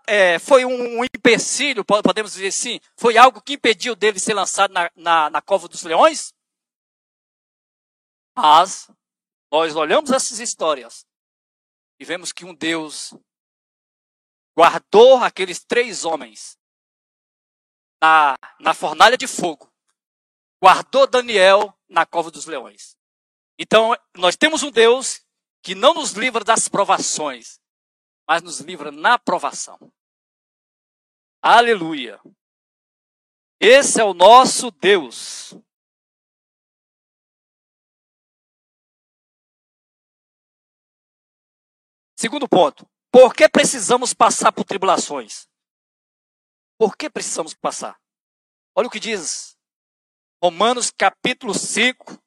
é, 0.07 0.39
foi 0.39 0.65
um, 0.65 0.99
um 0.99 1.03
empecilho, 1.03 1.85
podemos 1.85 2.33
dizer 2.33 2.47
assim, 2.47 2.79
foi 2.97 3.17
algo 3.17 3.41
que 3.41 3.53
impediu 3.53 3.95
dele 3.95 4.19
ser 4.19 4.33
lançado 4.33 4.73
na, 4.73 4.89
na, 4.95 5.29
na 5.29 5.41
cova 5.41 5.67
dos 5.67 5.83
leões? 5.83 6.33
Mas 8.35 8.89
nós 9.51 9.75
olhamos 9.75 10.11
essas 10.11 10.39
histórias 10.39 11.05
e 11.99 12.05
vemos 12.05 12.31
que 12.31 12.45
um 12.45 12.53
Deus 12.53 13.13
guardou 14.55 15.17
aqueles 15.23 15.63
três 15.63 16.05
homens 16.05 16.57
na, 18.01 18.35
na 18.59 18.73
fornalha 18.73 19.17
de 19.17 19.27
fogo, 19.27 19.71
guardou 20.61 21.05
Daniel 21.05 21.77
na 21.89 22.05
cova 22.05 22.31
dos 22.31 22.45
leões. 22.45 22.95
Então, 23.59 23.95
nós 24.15 24.35
temos 24.35 24.63
um 24.63 24.71
Deus 24.71 25.25
que 25.61 25.75
não 25.75 25.93
nos 25.93 26.11
livra 26.11 26.43
das 26.43 26.67
provações, 26.67 27.59
mas 28.27 28.41
nos 28.41 28.59
livra 28.59 28.91
na 28.91 29.17
provação. 29.17 29.79
Aleluia. 31.41 32.19
Esse 33.59 34.01
é 34.01 34.03
o 34.03 34.13
nosso 34.13 34.71
Deus. 34.71 35.53
Segundo 42.17 42.47
ponto. 42.47 42.87
Por 43.15 43.33
que 43.33 43.47
precisamos 43.47 44.13
passar 44.13 44.51
por 44.51 44.65
tribulações? 44.65 45.47
Por 46.77 46.97
que 46.97 47.09
precisamos 47.09 47.53
passar? 47.53 47.97
Olha 48.75 48.89
o 48.89 48.91
que 48.91 48.99
diz 48.99 49.57
Romanos 50.43 50.91
capítulo 50.91 51.53
5, 51.53 52.21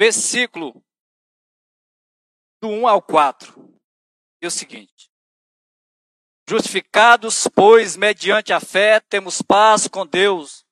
versículo 0.00 0.80
do 2.62 2.68
1 2.68 2.86
ao 2.86 3.02
4. 3.02 3.76
E 4.40 4.46
o 4.46 4.52
seguinte: 4.52 5.10
Justificados, 6.48 7.48
pois, 7.48 7.96
mediante 7.96 8.52
a 8.52 8.60
fé, 8.60 9.00
temos 9.00 9.42
paz 9.42 9.88
com 9.88 10.06
Deus, 10.06 10.64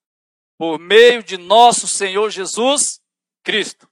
por 0.57 0.79
meio 0.79 1.25
de 1.25 1.37
nosso 1.37 1.89
Senhor 1.89 2.31
Jesus 2.31 3.01
Cristo, 3.43 3.91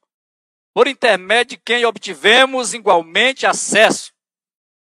por 0.73 0.87
intermédio 0.87 1.57
de 1.59 1.65
quem 1.65 1.85
obtivemos 1.85 2.73
igualmente 2.73 3.47
acesso 3.47 4.17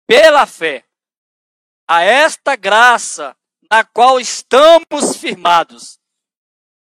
pela 0.08 0.46
fé 0.46 0.86
a 1.88 2.02
esta 2.02 2.56
graça 2.56 3.36
na 3.70 3.84
qual 3.84 4.20
estamos 4.20 5.18
firmados 5.18 6.00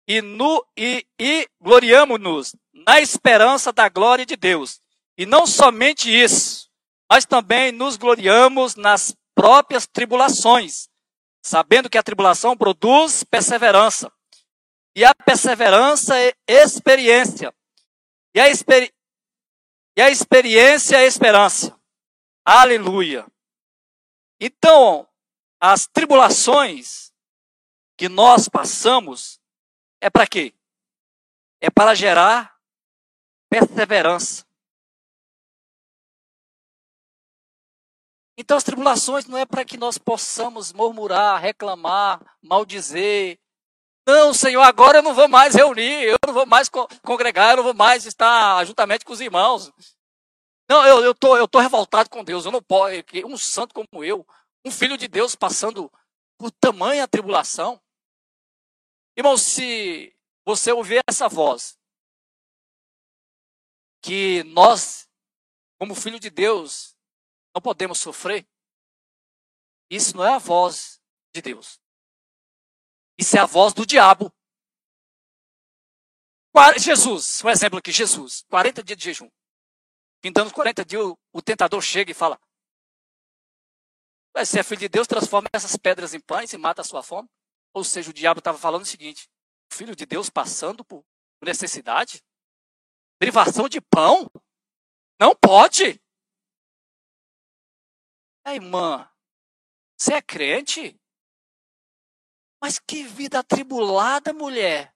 e, 0.08 0.22
no, 0.22 0.66
e, 0.76 1.06
e 1.20 1.48
gloriamos-nos 1.62 2.56
na 2.74 3.00
esperança 3.00 3.72
da 3.72 3.88
glória 3.88 4.26
de 4.26 4.36
Deus. 4.36 4.82
E 5.18 5.26
não 5.26 5.46
somente 5.46 6.10
isso, 6.10 6.70
mas 7.10 7.26
também 7.26 7.72
nos 7.72 7.98
gloriamos 7.98 8.76
nas 8.76 9.16
próprias 9.36 9.86
tribulações, 9.86 10.90
sabendo 11.44 11.90
que 11.90 11.98
a 11.98 12.04
tribulação 12.04 12.58
produz 12.58 13.24
perseverança. 13.24 14.12
E 14.96 15.06
a 15.06 15.14
perseverança 15.14 16.18
é 16.18 16.34
experiência. 16.48 17.54
E 18.34 18.40
a, 18.40 18.50
experi 18.50 18.92
e 19.96 20.02
a 20.02 20.10
experiência 20.10 20.98
é 20.98 21.06
esperança. 21.06 21.79
Aleluia. 22.52 23.28
Então, 24.42 25.08
as 25.62 25.86
tribulações 25.86 27.14
que 27.96 28.10
nós 28.10 28.50
passamos 28.50 29.40
é 30.02 30.10
para 30.10 30.26
quê? 30.26 30.52
É 31.62 31.70
para 31.70 31.94
gerar 31.94 32.58
perseverança. 33.52 34.48
Então, 38.36 38.58
as 38.58 38.64
tribulações 38.64 39.28
não 39.28 39.38
é 39.38 39.46
para 39.46 39.64
que 39.64 39.78
nós 39.78 40.00
possamos 40.00 40.74
murmurar, 40.74 41.40
reclamar, 41.40 42.20
maldizer. 42.42 43.40
Não, 44.08 44.34
Senhor, 44.34 44.64
agora 44.64 44.98
eu 44.98 45.04
não 45.04 45.14
vou 45.14 45.28
mais 45.28 45.54
reunir, 45.54 46.02
eu 46.02 46.18
não 46.26 46.34
vou 46.34 46.48
mais 46.48 46.68
congregar, 47.04 47.52
eu 47.52 47.58
não 47.58 47.64
vou 47.64 47.76
mais 47.76 48.08
estar 48.08 48.66
juntamente 48.66 49.06
com 49.06 49.14
os 49.14 49.22
irmãos. 49.22 49.72
Não, 50.70 50.86
eu, 50.86 51.04
eu, 51.04 51.16
tô, 51.16 51.36
eu 51.36 51.48
tô 51.48 51.60
revoltado 51.60 52.12
com 52.12 52.24
Deus. 52.24 52.46
Eu 52.46 52.52
não 52.52 52.62
posso. 52.62 52.94
Um 53.26 53.38
santo 53.38 53.74
como 53.74 54.04
eu, 54.04 54.26
um 54.64 54.70
filho 54.70 54.98
de 54.98 55.08
Deus 55.08 55.36
passando 55.36 55.92
por 56.38 56.52
tamanha 56.52 57.08
tribulação. 57.08 57.82
Irmão, 59.18 59.36
se 59.36 60.16
você 60.46 60.72
ouvir 60.72 61.02
essa 61.10 61.28
voz, 61.28 61.78
que 64.02 64.44
nós, 64.44 65.10
como 65.80 65.96
filho 65.96 66.20
de 66.20 66.30
Deus, 66.30 66.96
não 67.54 67.62
podemos 67.62 68.00
sofrer, 68.00 68.48
isso 69.90 70.16
não 70.16 70.24
é 70.24 70.36
a 70.36 70.38
voz 70.38 71.02
de 71.34 71.42
Deus. 71.42 71.82
Isso 73.18 73.36
é 73.36 73.40
a 73.40 73.46
voz 73.46 73.74
do 73.74 73.86
diabo. 73.86 74.32
Jesus, 76.78 77.44
um 77.44 77.50
exemplo 77.50 77.80
aqui, 77.80 77.92
Jesus, 77.92 78.46
40 78.50 78.84
dias 78.84 78.98
de 78.98 79.06
jejum. 79.06 79.30
Pintando 80.22 80.48
os 80.48 80.54
40 80.54 80.84
dias, 80.84 81.04
o 81.34 81.42
tentador 81.42 81.82
chega 81.82 82.12
e 82.12 82.14
fala: 82.14 82.40
Se 84.46 84.60
é 84.60 84.64
filho 84.64 84.82
de 84.82 84.90
Deus, 84.90 85.08
transforma 85.08 85.50
essas 85.54 85.78
pedras 85.78 86.14
em 86.14 86.20
pães 86.20 86.52
e 86.54 86.58
mata 86.58 86.82
a 86.82 86.86
sua 86.86 87.02
fome. 87.02 87.30
Ou 87.74 87.84
seja, 87.84 88.10
o 88.10 88.14
diabo 88.14 88.40
estava 88.40 88.58
falando 88.58 88.82
o 88.82 88.86
seguinte: 88.86 89.30
filho 89.72 89.96
de 89.96 90.06
Deus 90.06 90.30
passando 90.30 90.84
por 90.84 91.06
necessidade, 91.42 92.22
privação 93.18 93.70
de 93.70 93.80
pão, 93.80 94.30
não 95.20 95.36
pode. 95.36 96.02
É, 98.46 98.56
irmã, 98.56 99.10
você 99.98 100.16
é 100.16 100.22
crente? 100.22 101.00
Mas 102.62 102.80
que 102.80 103.04
vida 103.04 103.40
atribulada, 103.40 104.34
mulher. 104.34 104.94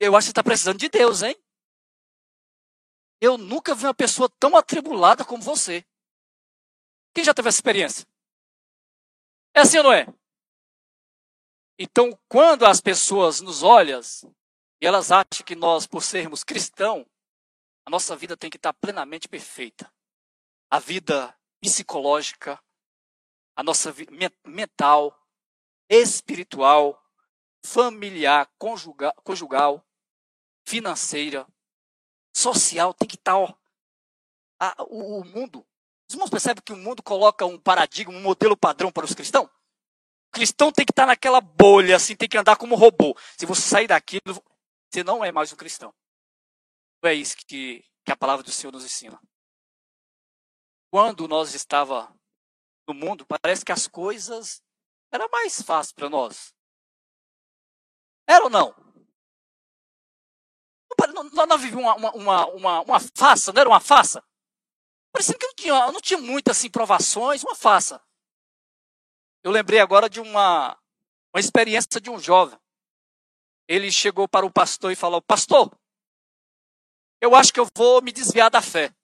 Eu 0.00 0.16
acho 0.16 0.26
que 0.26 0.28
você 0.28 0.32
está 0.32 0.44
precisando 0.44 0.78
de 0.78 0.88
Deus, 0.88 1.22
hein? 1.22 1.36
Eu 3.20 3.36
nunca 3.36 3.74
vi 3.74 3.84
uma 3.84 3.94
pessoa 3.94 4.28
tão 4.38 4.56
atribulada 4.56 5.24
como 5.24 5.42
você. 5.42 5.84
Quem 7.14 7.24
já 7.24 7.34
teve 7.34 7.48
essa 7.48 7.58
experiência? 7.58 8.06
É 9.54 9.60
assim 9.60 9.78
ou 9.78 9.84
não 9.84 9.92
é? 9.92 10.06
Então, 11.78 12.16
quando 12.28 12.64
as 12.64 12.80
pessoas 12.80 13.40
nos 13.40 13.62
olham 13.62 14.00
e 14.80 14.86
elas 14.86 15.10
acham 15.10 15.44
que 15.44 15.56
nós, 15.56 15.86
por 15.86 16.02
sermos 16.02 16.44
cristãos, 16.44 17.06
a 17.84 17.90
nossa 17.90 18.14
vida 18.14 18.36
tem 18.36 18.50
que 18.50 18.56
estar 18.56 18.72
plenamente 18.74 19.28
perfeita. 19.28 19.92
A 20.70 20.78
vida 20.78 21.36
psicológica, 21.60 22.62
a 23.56 23.62
nossa 23.62 23.90
vida 23.90 24.12
mental, 24.44 25.18
espiritual, 25.88 27.02
familiar, 27.64 28.48
conjugal, 28.58 29.14
conjugal 29.24 29.84
financeira, 30.66 31.46
social 32.38 32.94
tem 32.94 33.08
que 33.08 33.16
estar. 33.16 33.36
Ó, 33.36 33.52
a, 34.60 34.82
o, 34.84 35.20
o, 35.20 35.24
mundo. 35.24 35.66
Os 36.08 36.14
irmãos 36.14 36.30
percebem 36.30 36.62
que 36.62 36.72
o 36.72 36.76
mundo 36.76 37.02
coloca 37.02 37.44
um 37.44 37.58
paradigma, 37.58 38.14
um 38.14 38.22
modelo 38.22 38.56
padrão 38.56 38.90
para 38.90 39.04
os 39.04 39.14
cristãos? 39.14 39.46
O 39.46 40.30
cristão 40.32 40.72
tem 40.72 40.86
que 40.86 40.92
estar 40.92 41.06
naquela 41.06 41.40
bolha, 41.40 41.96
assim, 41.96 42.16
tem 42.16 42.28
que 42.28 42.38
andar 42.38 42.56
como 42.56 42.74
robô. 42.74 43.16
Se 43.36 43.44
você 43.44 43.62
sair 43.62 43.86
daquilo, 43.86 44.42
você 44.90 45.02
não 45.04 45.24
é 45.24 45.30
mais 45.30 45.52
um 45.52 45.56
cristão. 45.56 45.94
Não 47.02 47.10
é 47.10 47.14
isso 47.14 47.36
que, 47.36 47.84
que 48.04 48.12
a 48.12 48.16
palavra 48.16 48.42
do 48.42 48.50
Senhor 48.50 48.72
nos 48.72 48.84
ensina. 48.84 49.20
Quando 50.90 51.28
nós 51.28 51.54
estava 51.54 52.12
no 52.86 52.94
mundo, 52.94 53.26
parece 53.26 53.64
que 53.64 53.72
as 53.72 53.86
coisas 53.86 54.62
eram 55.12 55.28
mais 55.30 55.60
fáceis 55.60 55.92
para 55.92 56.08
nós. 56.08 56.54
Era 58.26 58.44
ou 58.44 58.50
não? 58.50 58.74
Não, 61.06 61.46
não 61.46 61.58
vivia 61.58 61.78
uma, 61.78 61.94
uma, 61.94 62.46
uma, 62.46 62.80
uma, 62.80 63.00
farsa, 63.14 63.52
não 63.52 63.60
era 63.60 63.68
uma 63.68 63.80
farsa? 63.80 64.22
Parecia 65.12 65.36
que 65.38 65.46
não 65.46 65.54
tinha, 65.54 65.92
não 65.92 66.00
tinha 66.00 66.18
muitas 66.18 66.58
assim, 66.58 66.70
provações, 66.70 67.42
uma 67.42 67.54
farsa. 67.54 68.02
Eu 69.42 69.50
lembrei 69.50 69.80
agora 69.80 70.08
de 70.08 70.20
uma, 70.20 70.76
uma 71.32 71.40
experiência 71.40 72.00
de 72.00 72.10
um 72.10 72.18
jovem. 72.18 72.58
Ele 73.68 73.92
chegou 73.92 74.26
para 74.28 74.46
o 74.46 74.52
pastor 74.52 74.90
e 74.90 74.96
falou: 74.96 75.22
Pastor, 75.22 75.70
eu 77.20 77.34
acho 77.34 77.52
que 77.52 77.60
eu 77.60 77.68
vou 77.76 78.02
me 78.02 78.12
desviar 78.12 78.50
da 78.50 78.62
fé. 78.62 78.94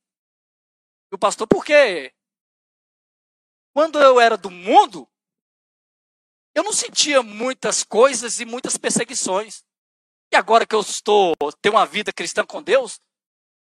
E 1.12 1.14
o 1.14 1.18
pastor, 1.18 1.46
por 1.46 1.64
quê? 1.64 2.12
Quando 3.74 4.00
eu 4.00 4.20
era 4.20 4.36
do 4.36 4.50
mundo, 4.50 5.08
eu 6.54 6.62
não 6.62 6.72
sentia 6.72 7.22
muitas 7.22 7.82
coisas 7.82 8.38
e 8.40 8.44
muitas 8.44 8.76
perseguições. 8.76 9.64
E 10.34 10.36
agora 10.36 10.66
que 10.66 10.74
eu 10.74 10.80
estou, 10.80 11.32
tenho 11.62 11.76
uma 11.76 11.86
vida 11.86 12.12
cristã 12.12 12.44
com 12.44 12.60
Deus, 12.60 13.00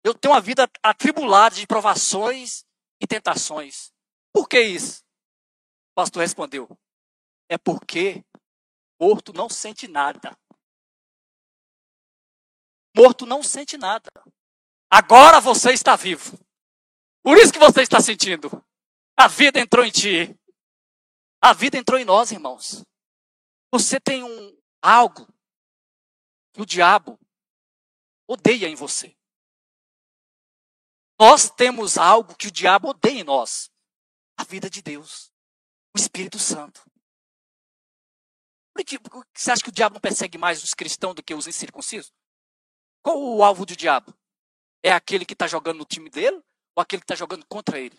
eu 0.05 0.13
tenho 0.13 0.33
uma 0.33 0.39
vida 0.39 0.71
atribulada 0.81 1.53
de 1.53 1.67
provações 1.67 2.63
e 2.97 3.05
tentações. 3.05 3.91
Por 4.31 4.47
que 4.47 4.61
isso? 4.61 5.01
O 5.91 5.95
pastor 5.95 6.21
respondeu: 6.21 6.69
É 7.49 7.57
porque 7.57 8.23
morto 8.97 9.33
não 9.33 9.49
sente 9.49 9.85
nada. 9.85 10.33
Morto 12.95 13.25
não 13.25 13.43
sente 13.43 13.77
nada. 13.77 14.09
Agora 14.89 15.41
você 15.41 15.73
está 15.73 15.97
vivo. 15.97 16.39
Por 17.21 17.37
isso 17.37 17.51
que 17.51 17.59
você 17.59 17.81
está 17.81 17.99
sentindo. 17.99 18.49
A 19.19 19.27
vida 19.27 19.59
entrou 19.59 19.83
em 19.83 19.91
ti. 19.91 20.33
A 21.41 21.51
vida 21.51 21.77
entrou 21.77 21.99
em 21.99 22.05
nós, 22.05 22.31
irmãos. 22.31 22.81
Você 23.73 23.99
tem 23.99 24.23
um 24.23 24.57
algo 24.81 25.34
que 26.55 26.61
o 26.61 26.65
diabo 26.65 27.19
odeia 28.25 28.69
em 28.69 28.75
você. 28.75 29.13
Nós 31.19 31.49
temos 31.49 31.97
algo 31.97 32.33
que 32.35 32.47
o 32.47 32.51
diabo 32.51 32.89
odeia 32.89 33.19
em 33.19 33.23
nós: 33.23 33.69
a 34.37 34.43
vida 34.45 34.69
de 34.69 34.81
Deus, 34.81 35.33
o 35.93 35.99
Espírito 35.99 36.39
Santo. 36.39 36.81
Por 38.73 38.83
que 38.85 38.97
você 39.33 39.51
acha 39.51 39.63
que 39.63 39.69
o 39.69 39.71
diabo 39.71 39.95
não 39.95 40.01
persegue 40.01 40.37
mais 40.37 40.63
os 40.63 40.73
cristãos 40.73 41.13
do 41.13 41.23
que 41.23 41.33
os 41.33 41.45
incircuncisos? 41.45 42.13
Qual 43.01 43.21
o 43.21 43.43
alvo 43.43 43.65
do 43.65 43.75
diabo? 43.75 44.13
É 44.81 44.91
aquele 44.91 45.25
que 45.25 45.33
está 45.33 45.47
jogando 45.47 45.79
no 45.79 45.85
time 45.85 46.09
dele 46.09 46.41
ou 46.75 46.81
aquele 46.81 47.01
que 47.01 47.05
está 47.05 47.15
jogando 47.15 47.45
contra 47.47 47.79
ele? 47.79 47.95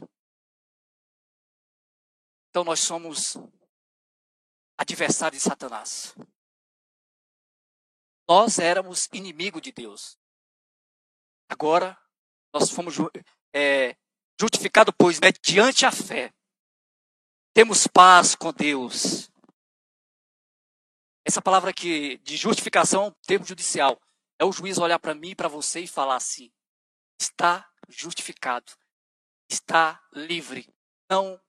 Então 2.51 2.65
nós 2.65 2.81
somos 2.81 3.37
adversários 4.79 5.43
de 5.43 5.49
Satanás. 5.49 6.15
Nós 8.29 8.59
éramos 8.59 9.09
inimigo 9.13 9.61
de 9.61 9.73
Deus. 9.73 10.19
Agora 11.49 11.97
nós 12.53 12.71
fomos 12.71 12.97
é, 13.55 13.97
justificados, 14.41 14.95
pois, 14.99 15.21
mediante 15.21 15.87
a 15.87 15.93
fé. 15.93 16.33
Temos 17.55 17.87
paz 17.87 18.35
com 18.35 18.53
Deus. 18.53 19.31
Essa 21.25 21.41
palavra 21.41 21.71
aqui 21.71 22.19
de 22.19 22.37
justificação 22.37 23.05
é 23.05 23.07
um 23.09 23.15
termo 23.27 23.47
judicial. 23.47 24.01
É 24.39 24.45
o 24.45 24.53
juiz 24.53 24.79
olhar 24.79 24.99
para 24.99 25.15
mim 25.15 25.31
e 25.31 25.35
para 25.35 25.49
você 25.49 25.81
e 25.81 25.87
falar 25.87 26.17
assim: 26.17 26.53
está 27.21 27.69
justificado, 27.89 28.73
está 29.51 30.03
livre, 30.13 30.69
não 31.11 31.41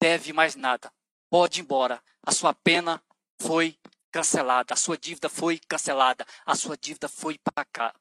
deve 0.00 0.32
mais 0.32 0.54
nada, 0.54 0.92
pode 1.30 1.60
ir 1.60 1.62
embora, 1.62 2.02
a 2.22 2.32
sua 2.32 2.52
pena 2.52 3.02
foi 3.40 3.78
cancelada, 4.14 4.74
a 4.74 4.76
sua 4.76 4.96
dívida 4.96 5.28
foi 5.28 5.58
cancelada, 5.58 6.24
a 6.46 6.54
sua 6.54 6.76
dívida 6.76 7.08
foi 7.08 7.36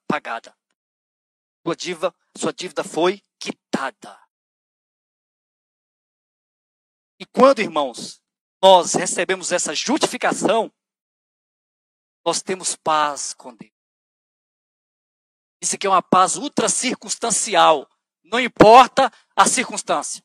pagada. 0.07 0.55
Sua 1.65 1.75
dívida, 1.75 2.15
sua 2.37 2.53
dívida 2.53 2.83
foi 2.83 3.23
quitada. 3.39 4.21
E 7.19 7.25
quando, 7.25 7.61
irmãos, 7.61 8.21
nós 8.61 8.93
recebemos 8.93 9.51
essa 9.51 9.73
justificação, 9.73 10.71
nós 12.23 12.43
temos 12.43 12.75
paz 12.75 13.33
com 13.33 13.55
Deus. 13.55 13.73
Isso 15.63 15.75
aqui 15.75 15.87
é 15.87 15.89
uma 15.89 16.03
paz 16.03 16.35
ultra 16.35 16.69
circunstancial. 16.69 17.89
Não 18.23 18.39
importa 18.39 19.11
a 19.35 19.47
circunstância. 19.47 20.23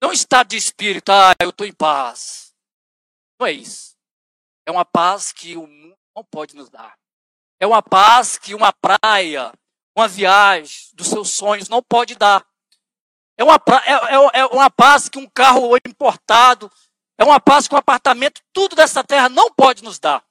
Não 0.00 0.12
está 0.12 0.42
de 0.42 0.56
espírito, 0.56 1.12
ah, 1.12 1.34
eu 1.42 1.50
estou 1.50 1.66
em 1.66 1.74
paz. 1.74 2.54
Não 3.38 3.46
é 3.46 3.52
isso. 3.52 3.91
É 4.66 4.70
uma 4.70 4.84
paz 4.84 5.32
que 5.32 5.56
o 5.56 5.66
mundo 5.66 5.96
não 6.14 6.24
pode 6.24 6.54
nos 6.54 6.70
dar. 6.70 6.96
É 7.60 7.66
uma 7.66 7.82
paz 7.82 8.36
que 8.36 8.54
uma 8.54 8.72
praia, 8.72 9.52
uma 9.96 10.08
viagem 10.08 10.88
dos 10.94 11.08
seus 11.08 11.30
sonhos 11.30 11.68
não 11.68 11.82
pode 11.82 12.14
dar. 12.14 12.46
É 13.36 13.44
uma, 13.44 13.60
é, 13.84 13.92
é, 13.92 14.40
é 14.40 14.46
uma 14.46 14.70
paz 14.70 15.08
que 15.08 15.18
um 15.18 15.28
carro 15.28 15.76
importado, 15.86 16.70
é 17.18 17.24
uma 17.24 17.40
paz 17.40 17.66
que 17.66 17.74
um 17.74 17.78
apartamento, 17.78 18.40
tudo 18.52 18.76
dessa 18.76 19.02
terra 19.02 19.28
não 19.28 19.52
pode 19.52 19.82
nos 19.82 19.98
dar. 19.98 20.24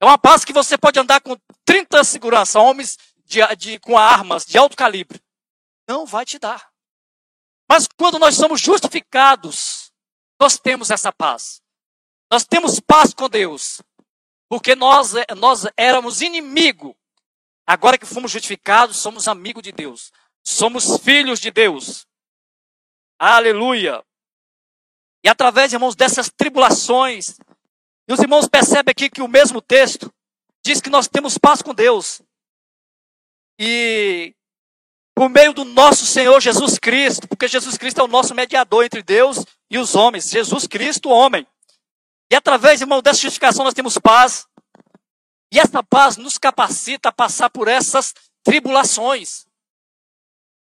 É 0.00 0.04
uma 0.04 0.18
paz 0.18 0.44
que 0.44 0.52
você 0.52 0.78
pode 0.78 0.98
andar 0.98 1.20
com 1.20 1.36
30 1.64 2.04
segurança, 2.04 2.60
homens 2.60 2.96
de, 3.24 3.40
de, 3.56 3.78
com 3.80 3.98
armas 3.98 4.44
de 4.44 4.56
alto 4.56 4.76
calibre. 4.76 5.20
Não 5.88 6.06
vai 6.06 6.24
te 6.24 6.38
dar. 6.38 6.70
Mas 7.68 7.86
quando 7.96 8.18
nós 8.18 8.36
somos 8.36 8.60
justificados, 8.60 9.92
nós 10.40 10.58
temos 10.58 10.90
essa 10.90 11.12
paz. 11.12 11.60
Nós 12.30 12.44
temos 12.44 12.80
paz 12.80 13.14
com 13.14 13.28
Deus. 13.28 13.80
Porque 14.48 14.74
nós, 14.74 15.12
nós 15.36 15.66
éramos 15.76 16.22
inimigo. 16.22 16.96
Agora 17.66 17.98
que 17.98 18.06
fomos 18.06 18.30
justificados, 18.30 18.96
somos 18.96 19.28
amigos 19.28 19.62
de 19.62 19.72
Deus. 19.72 20.10
Somos 20.42 20.98
filhos 20.98 21.38
de 21.38 21.50
Deus. 21.50 22.06
Aleluia. 23.18 24.02
E 25.22 25.28
através, 25.28 25.72
irmãos, 25.72 25.94
dessas 25.94 26.30
tribulações, 26.30 27.38
e 28.08 28.12
os 28.12 28.20
irmãos 28.20 28.48
percebem 28.48 28.92
aqui 28.92 29.10
que 29.10 29.20
o 29.20 29.28
mesmo 29.28 29.60
texto 29.60 30.12
diz 30.64 30.80
que 30.80 30.88
nós 30.88 31.08
temos 31.08 31.36
paz 31.36 31.60
com 31.60 31.74
Deus. 31.74 32.22
E 33.58 34.34
por 35.14 35.28
meio 35.28 35.52
do 35.52 35.64
nosso 35.64 36.06
Senhor 36.06 36.40
Jesus 36.40 36.78
Cristo, 36.78 37.26
porque 37.26 37.48
Jesus 37.48 37.76
Cristo 37.76 38.00
é 38.00 38.04
o 38.04 38.08
nosso 38.08 38.34
mediador 38.34 38.84
entre 38.84 39.02
Deus 39.02 39.44
e 39.68 39.76
os 39.76 39.94
homens. 39.94 40.30
Jesus 40.30 40.66
Cristo, 40.66 41.10
homem. 41.10 41.46
E 42.30 42.36
através, 42.36 42.80
irmão, 42.80 43.00
dessa 43.00 43.20
justificação 43.20 43.64
nós 43.64 43.74
temos 43.74 43.96
paz. 43.98 44.46
E 45.52 45.58
essa 45.58 45.82
paz 45.82 46.16
nos 46.16 46.36
capacita 46.36 47.08
a 47.08 47.12
passar 47.12 47.48
por 47.50 47.68
essas 47.68 48.14
tribulações. 48.42 49.46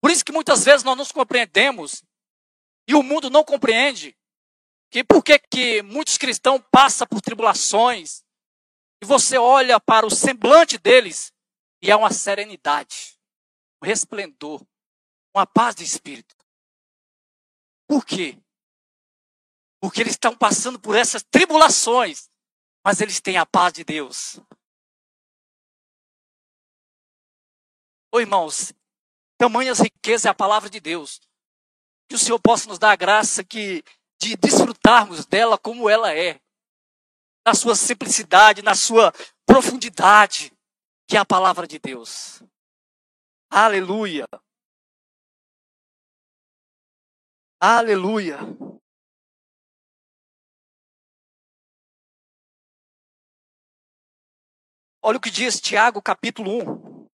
Por 0.02 0.12
isso 0.12 0.24
que 0.24 0.32
muitas 0.32 0.64
vezes 0.64 0.84
nós 0.84 0.98
nos 0.98 1.12
compreendemos 1.12 2.04
e 2.88 2.94
o 2.94 3.02
mundo 3.02 3.30
não 3.30 3.44
compreende 3.44 4.16
que 4.92 5.04
por 5.04 5.24
que, 5.24 5.40
que 5.40 5.82
muitos 5.82 6.18
cristãos 6.18 6.62
passam 6.72 7.08
por 7.08 7.22
tribulações 7.22 8.24
e 9.02 9.06
você 9.06 9.38
olha 9.38 9.80
para 9.80 10.06
o 10.06 10.12
semblante 10.12 10.78
deles 10.78 11.34
e 11.82 11.92
há 11.92 11.98
uma 11.98 12.12
serenidade, 12.12 13.20
um 13.82 13.86
resplendor, 13.86 14.66
uma 15.36 15.46
paz 15.46 15.76
de 15.76 15.84
espírito. 15.84 16.36
Por 17.88 18.06
quê? 18.06 18.38
Porque 19.82 20.02
eles 20.02 20.14
estão 20.14 20.36
passando 20.36 20.80
por 20.80 20.96
essas 20.96 21.24
tribulações, 21.24 22.30
mas 22.84 23.02
eles 23.02 23.20
têm 23.20 23.38
a 23.38 23.46
paz 23.46 23.74
de 23.74 23.84
Deus. 23.84 24.40
Ô 28.12 28.20
irmãos, 28.20 28.74
tamanhas 29.38 29.80
riquezas 29.80 30.26
é 30.26 30.30
a 30.30 30.34
palavra 30.34 30.70
de 30.70 30.80
Deus. 30.80 31.20
Que 32.08 32.16
o 32.16 32.20
Senhor 32.20 32.40
possa 32.40 32.68
nos 32.68 32.80
dar 32.80 32.92
a 32.92 32.96
graça 32.96 33.44
que 33.44 33.84
de 34.20 34.36
desfrutarmos 34.38 35.26
dela 35.26 35.58
como 35.58 35.90
ela 35.90 36.14
é, 36.14 36.40
na 37.46 37.54
sua 37.54 37.76
simplicidade, 37.76 38.62
na 38.62 38.74
sua 38.74 39.12
profundidade, 39.46 40.52
que 41.08 41.16
é 41.16 41.20
a 41.20 41.26
palavra 41.26 41.68
de 41.68 41.78
Deus. 41.78 42.42
Aleluia. 43.50 44.28
Aleluia. 47.60 48.40
Olha 55.08 55.20
o 55.20 55.22
que 55.22 55.30
diz 55.30 55.62
Tiago, 55.62 56.02
capítulo 56.02 56.52
1. 56.64 57.08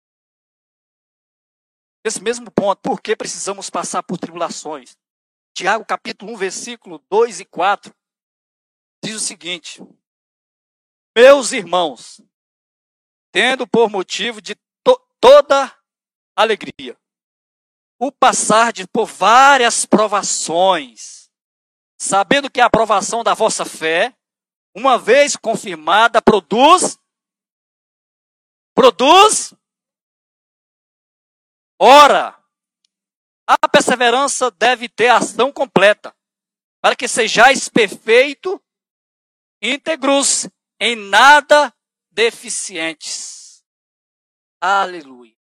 Esse 2.05 2.23
mesmo 2.23 2.49
ponto, 2.49 2.79
por 2.81 3.01
que 3.01 3.17
precisamos 3.17 3.69
passar 3.69 4.01
por 4.01 4.17
tribulações? 4.17 4.97
Tiago 5.53 5.83
capítulo 5.83 6.31
1, 6.31 6.37
versículo 6.37 7.03
2 7.09 7.41
e 7.41 7.45
4, 7.45 7.93
diz 9.03 9.15
o 9.15 9.19
seguinte: 9.19 9.83
Meus 11.13 11.51
irmãos, 11.51 12.21
tendo 13.29 13.67
por 13.67 13.89
motivo 13.89 14.41
de 14.41 14.55
to 14.85 14.97
toda 15.19 15.77
alegria 16.33 16.97
o 17.99 18.09
passar 18.09 18.71
de 18.71 18.87
por 18.87 19.05
várias 19.05 19.85
provações, 19.85 21.29
sabendo 21.99 22.49
que 22.49 22.61
a 22.61 22.67
aprovação 22.67 23.21
da 23.21 23.33
vossa 23.33 23.65
fé, 23.65 24.15
uma 24.73 24.97
vez 24.97 25.35
confirmada, 25.35 26.21
produz 26.21 27.00
produz 28.81 29.53
ora 31.79 32.35
a 33.45 33.69
perseverança 33.69 34.49
deve 34.49 34.89
ter 34.89 35.09
ação 35.09 35.53
completa, 35.53 36.17
para 36.81 36.95
que 36.95 37.07
sejais 37.07 37.69
perfeito, 37.69 38.59
íntegros, 39.61 40.49
em 40.79 40.95
nada 40.95 41.71
deficientes. 42.09 43.63
Aleluia. 44.59 45.37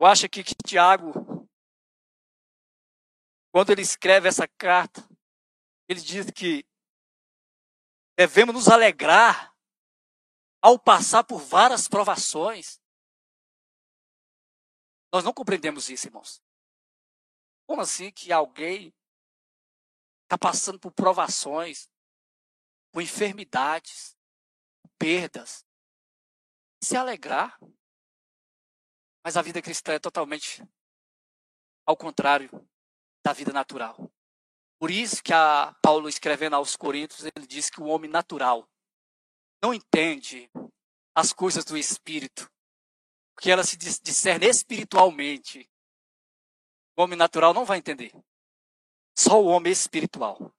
Eu 0.00 0.06
acho 0.06 0.24
aqui 0.24 0.42
que 0.42 0.54
Tiago, 0.54 1.12
quando 3.52 3.70
ele 3.70 3.82
escreve 3.82 4.28
essa 4.28 4.48
carta, 4.48 5.06
ele 5.86 6.00
diz 6.00 6.30
que 6.30 6.64
devemos 8.16 8.54
nos 8.54 8.68
alegrar 8.68 9.54
ao 10.62 10.78
passar 10.78 11.22
por 11.22 11.38
várias 11.38 11.86
provações. 11.86 12.80
Nós 15.12 15.22
não 15.22 15.32
compreendemos 15.32 15.90
isso, 15.90 16.08
irmãos. 16.08 16.42
Como 17.66 17.82
assim 17.82 18.10
que 18.10 18.32
alguém 18.32 18.94
está 20.24 20.38
passando 20.38 20.78
por 20.80 20.92
provações, 20.92 21.88
por 22.90 23.02
enfermidades, 23.02 24.16
perdas, 24.98 25.64
se 26.82 26.96
alegrar? 26.96 27.58
Mas 29.22 29.36
a 29.36 29.42
vida 29.42 29.60
cristã 29.60 29.92
é 29.92 29.98
totalmente 29.98 30.62
ao 31.84 31.96
contrário 31.96 32.50
da 33.24 33.32
vida 33.32 33.52
natural. 33.52 34.10
Por 34.78 34.90
isso 34.90 35.22
que 35.22 35.32
a 35.32 35.74
Paulo 35.82 36.08
escrevendo 36.08 36.56
aos 36.56 36.76
Coríntios, 36.76 37.24
ele 37.24 37.46
diz 37.46 37.70
que 37.70 37.80
o 37.80 37.86
homem 37.86 38.10
natural 38.10 38.68
não 39.62 39.72
entende 39.72 40.50
as 41.14 41.32
coisas 41.32 41.64
do 41.64 41.78
espírito, 41.78 42.50
porque 43.34 43.50
ela 43.50 43.64
se 43.64 43.76
discerne 43.76 44.46
espiritualmente. 44.46 45.68
O 46.94 47.02
homem 47.02 47.16
natural 47.16 47.54
não 47.54 47.64
vai 47.64 47.78
entender. 47.78 48.12
Só 49.18 49.40
o 49.40 49.46
homem 49.46 49.72
espiritual. 49.72 50.54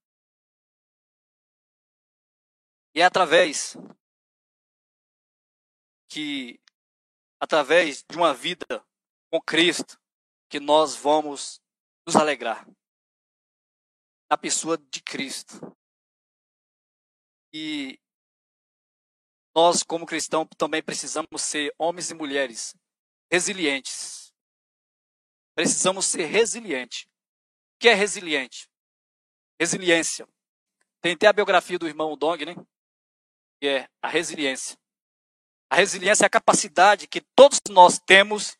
E 2.95 3.01
é 3.01 3.05
através 3.05 3.77
que 6.09 6.59
através 7.39 8.03
de 8.03 8.17
uma 8.17 8.33
vida 8.33 8.83
com 9.29 9.39
Cristo 9.39 9.99
que 10.49 10.59
nós 10.59 10.95
vamos 10.95 11.61
nos 12.07 12.15
alegrar 12.15 12.67
na 14.29 14.37
pessoa 14.37 14.77
de 14.77 15.01
Cristo. 15.01 15.75
E 17.53 17.99
nós, 19.55 19.81
como 19.83 20.05
cristãos, 20.05 20.47
também 20.57 20.83
precisamos 20.83 21.41
ser 21.41 21.73
homens 21.77 22.11
e 22.11 22.13
mulheres 22.13 22.75
resilientes. 23.31 24.33
Precisamos 25.55 26.05
ser 26.05 26.25
resilientes. 26.25 27.03
O 27.75 27.79
que 27.79 27.89
é 27.89 27.93
resiliente? 27.93 28.69
Resiliência. 29.59 30.27
Tem 31.01 31.13
até 31.13 31.27
a 31.27 31.33
biografia 31.33 31.79
do 31.79 31.87
irmão 31.87 32.15
Dong, 32.17 32.45
né? 32.45 32.55
Que 33.59 33.67
é 33.67 33.89
a 34.01 34.07
resiliência. 34.07 34.77
A 35.69 35.75
resiliência 35.75 36.25
é 36.25 36.27
a 36.27 36.29
capacidade 36.29 37.07
que 37.07 37.21
todos 37.35 37.59
nós 37.69 37.99
temos 37.99 38.57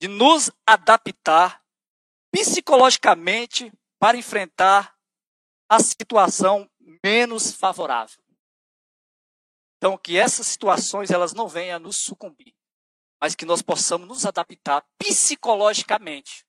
de 0.00 0.08
nos 0.08 0.50
adaptar 0.66 1.62
psicologicamente 2.30 3.72
para 3.98 4.16
enfrentar 4.16 4.95
a 5.68 5.80
situação 5.80 6.70
menos 7.04 7.52
favorável. 7.52 8.22
Então, 9.76 9.98
que 9.98 10.16
essas 10.16 10.46
situações 10.46 11.10
elas 11.10 11.32
não 11.32 11.48
venham 11.48 11.76
a 11.76 11.80
nos 11.80 11.96
sucumbir, 11.96 12.54
mas 13.20 13.34
que 13.34 13.44
nós 13.44 13.62
possamos 13.62 14.08
nos 14.08 14.24
adaptar 14.24 14.86
psicologicamente 14.98 16.46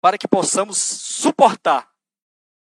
para 0.00 0.16
que 0.16 0.26
possamos 0.26 0.78
suportar 0.78 1.94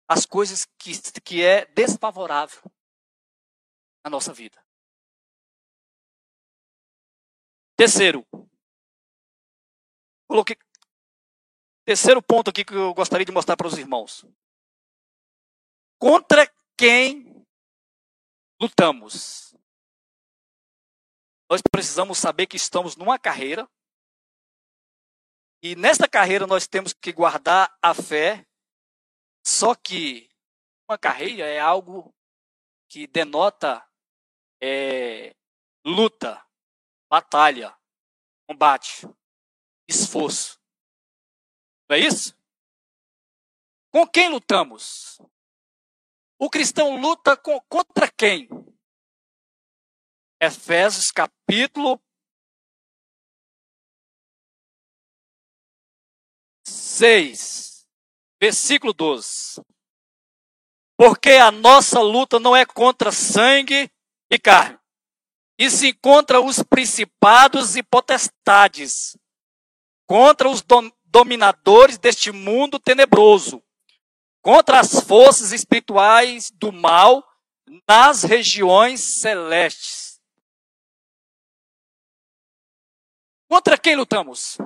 as 0.08 0.24
coisas 0.24 0.64
que, 0.78 0.92
que 1.20 1.42
é 1.42 1.66
desfavorável 1.66 2.62
na 4.04 4.10
nossa 4.10 4.32
vida. 4.32 4.64
Terceiro, 7.76 8.24
coloquei 10.28 10.56
terceiro 11.86 12.20
ponto 12.20 12.50
aqui 12.50 12.64
que 12.64 12.74
eu 12.74 12.92
gostaria 12.92 13.24
de 13.24 13.30
mostrar 13.30 13.56
para 13.56 13.68
os 13.68 13.78
irmãos. 13.78 14.26
Contra 16.00 16.52
quem 16.76 17.46
lutamos? 18.60 19.54
Nós 21.48 21.62
precisamos 21.70 22.18
saber 22.18 22.48
que 22.48 22.56
estamos 22.56 22.96
numa 22.96 23.20
carreira 23.20 23.70
e 25.62 25.76
nesta 25.76 26.08
carreira 26.08 26.44
nós 26.44 26.66
temos 26.66 26.92
que 26.92 27.12
guardar 27.12 27.72
a 27.80 27.94
fé. 27.94 28.44
Só 29.46 29.72
que 29.76 30.28
uma 30.90 30.98
carreira 30.98 31.46
é 31.46 31.60
algo 31.60 32.12
que 32.90 33.06
denota 33.06 33.88
é, 34.60 35.36
luta, 35.84 36.44
batalha, 37.08 37.78
combate, 38.48 39.06
esforço. 39.88 40.60
Não 41.88 41.96
é 41.96 42.00
isso? 42.00 42.36
Com 43.92 44.06
quem 44.06 44.28
lutamos? 44.28 45.18
O 46.38 46.50
cristão 46.50 47.00
luta 47.00 47.36
com, 47.36 47.60
contra 47.62 48.10
quem? 48.10 48.48
Efésios 50.40 51.10
capítulo 51.10 51.98
6, 56.66 57.86
versículo 58.40 58.92
12. 58.92 59.62
Porque 60.98 61.32
a 61.32 61.50
nossa 61.50 62.00
luta 62.00 62.38
não 62.38 62.56
é 62.56 62.66
contra 62.66 63.12
sangue 63.12 63.90
e 64.30 64.38
carne, 64.38 64.78
e 65.58 65.70
se 65.70 65.92
contra 65.94 66.40
os 66.40 66.62
principados 66.62 67.76
e 67.76 67.82
potestades, 67.82 69.16
contra 70.06 70.48
os 70.48 70.62
dominadores 71.16 71.96
deste 71.96 72.30
mundo 72.30 72.78
tenebroso, 72.78 73.62
contra 74.42 74.80
as 74.80 75.00
forças 75.00 75.50
espirituais 75.50 76.50
do 76.50 76.70
mal 76.70 77.26
nas 77.88 78.22
regiões 78.22 79.00
celestes. 79.00 80.20
Contra 83.48 83.78
quem 83.78 83.96
lutamos? 83.96 84.58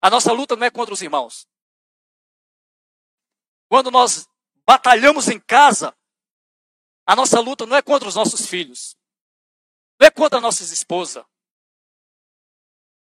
A 0.00 0.08
nossa 0.08 0.32
luta 0.32 0.54
não 0.54 0.64
é 0.64 0.70
contra 0.70 0.94
os 0.94 1.02
irmãos. 1.02 1.48
Quando 3.68 3.90
nós 3.90 4.28
batalhamos 4.64 5.28
em 5.28 5.40
casa, 5.40 5.92
a 7.04 7.16
nossa 7.16 7.40
luta 7.40 7.66
não 7.66 7.76
é 7.76 7.82
contra 7.82 8.08
os 8.08 8.14
nossos 8.14 8.46
filhos. 8.46 8.96
Não 9.98 10.06
é 10.06 10.10
contra 10.12 10.40
nossas 10.40 10.70
esposas. 10.70 11.24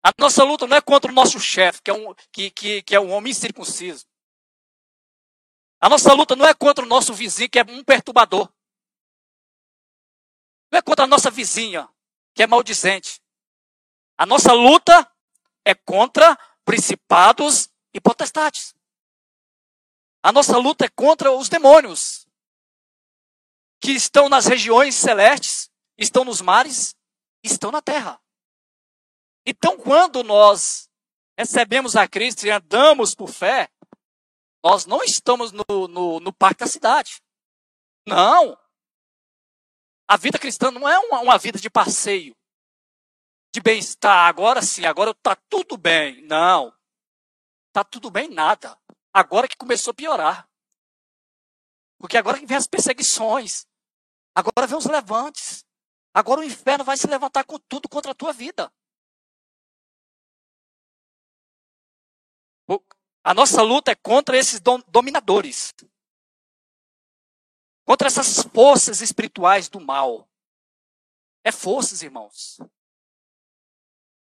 A 0.03 0.11
nossa 0.19 0.45
luta 0.45 0.67
não 0.67 0.77
é 0.77 0.81
contra 0.81 1.11
o 1.11 1.15
nosso 1.15 1.41
chefe, 1.41 1.83
que, 1.83 1.91
é 1.91 1.95
um, 1.95 2.15
que, 2.33 2.51
que, 2.51 2.83
que 2.83 2.95
é 2.95 3.01
um 3.01 3.11
homem 3.11 3.35
circunciso. 3.35 4.07
A 5.81 5.89
nossa 5.89 6.13
luta 6.13 6.35
não 6.35 6.47
é 6.47 6.55
contra 6.55 6.85
o 6.85 6.89
nosso 6.89 7.13
vizinho, 7.15 7.51
que 7.51 7.59
é 7.59 7.63
um 7.63 7.85
perturbador. 7.85 8.53
Não 10.71 10.79
é 10.79 10.83
contra 10.83 11.05
a 11.05 11.09
nossa 11.09 11.31
vizinha, 11.31 11.89
que 12.35 12.43
é 12.43 12.47
maldizente. 12.47 13.21
A 14.17 14.27
nossa 14.27 14.53
luta 14.53 15.11
é 15.65 15.75
contra 15.75 16.37
principados 16.65 17.71
e 17.95 18.01
potestades. 18.01 18.75
A 20.23 20.33
nossa 20.33 20.59
luta 20.59 20.85
é 20.85 20.89
contra 20.89 21.33
os 21.33 21.49
demônios 21.49 22.27
que 23.81 23.93
estão 23.93 24.29
nas 24.29 24.47
regiões 24.47 24.95
celestes, 24.95 25.71
estão 25.97 26.25
nos 26.25 26.41
mares, 26.41 26.95
estão 27.43 27.71
na 27.71 27.81
terra. 27.81 28.21
Então, 29.47 29.79
quando 29.79 30.23
nós 30.23 30.89
recebemos 31.39 31.97
a 31.97 32.07
Cristo 32.07 32.47
e 32.47 32.51
andamos 32.51 33.15
por 33.15 33.29
fé, 33.29 33.71
nós 34.65 34.87
não 34.87 35.03
estamos 35.03 35.53
no, 35.53 35.89
no, 35.89 36.21
no 36.21 36.33
parque 36.33 36.61
da 36.61 36.67
cidade. 36.67 37.23
Não. 38.07 38.59
A 40.09 40.17
vida 40.17 40.39
cristã 40.39 40.71
não 40.71 40.89
é 40.89 40.99
uma, 40.99 41.21
uma 41.21 41.39
vida 41.39 41.59
de 41.59 41.71
passeio, 41.71 42.35
de 43.55 43.61
bem-estar. 43.61 44.27
Agora 44.27 44.63
sim, 44.63 44.85
agora 44.85 45.11
está 45.11 45.37
tudo 45.49 45.77
bem. 45.77 46.23
Não. 46.23 46.75
Está 47.69 47.85
tudo 47.85 48.11
bem 48.11 48.29
nada. 48.29 48.77
Agora 49.13 49.47
que 49.47 49.57
começou 49.57 49.93
a 49.93 49.95
piorar. 49.95 50.49
Porque 51.99 52.17
agora 52.17 52.39
que 52.39 52.47
vem 52.47 52.57
as 52.57 52.67
perseguições. 52.67 53.67
Agora 54.35 54.67
vem 54.67 54.79
os 54.79 54.87
levantes. 54.87 55.65
Agora 56.15 56.41
o 56.41 56.45
inferno 56.45 56.85
vai 56.85 56.97
se 56.97 57.07
levantar 57.07 57.45
com 57.45 57.59
tudo 57.59 57.89
contra 57.89 58.13
a 58.13 58.15
tua 58.15 58.33
vida. 58.33 58.73
A 63.29 63.35
nossa 63.35 63.61
luta 63.61 63.91
é 63.91 63.95
contra 63.95 64.39
esses 64.39 64.59
dominadores. 64.89 65.75
Contra 67.85 68.09
essas 68.09 68.43
forças 68.55 69.03
espirituais 69.03 69.69
do 69.69 69.79
mal. 69.79 70.27
É 71.45 71.53
forças, 71.53 72.03
irmãos. 72.03 72.59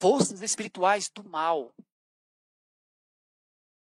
Forças 0.03 0.43
espirituais 0.43 1.09
do 1.09 1.23
mal. 1.23 1.73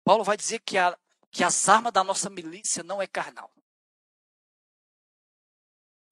Paulo 0.05 0.25
vai 0.25 0.37
dizer 0.37 0.61
que, 0.61 0.77
a, 0.77 0.95
que 1.31 1.43
as 1.43 1.71
armas 1.71 1.95
da 1.95 2.05
nossa 2.05 2.29
milícia 2.29 2.83
não 2.83 3.01
é 3.01 3.07
carnal. 3.07 3.51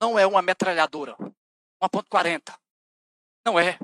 Não 0.00 0.18
é 0.18 0.26
uma 0.26 0.40
metralhadora. 0.40 1.14
Uma 1.78 1.90
ponto 1.90 2.08
.40. 2.08 2.58
Não 3.44 3.60
é. 3.60 3.78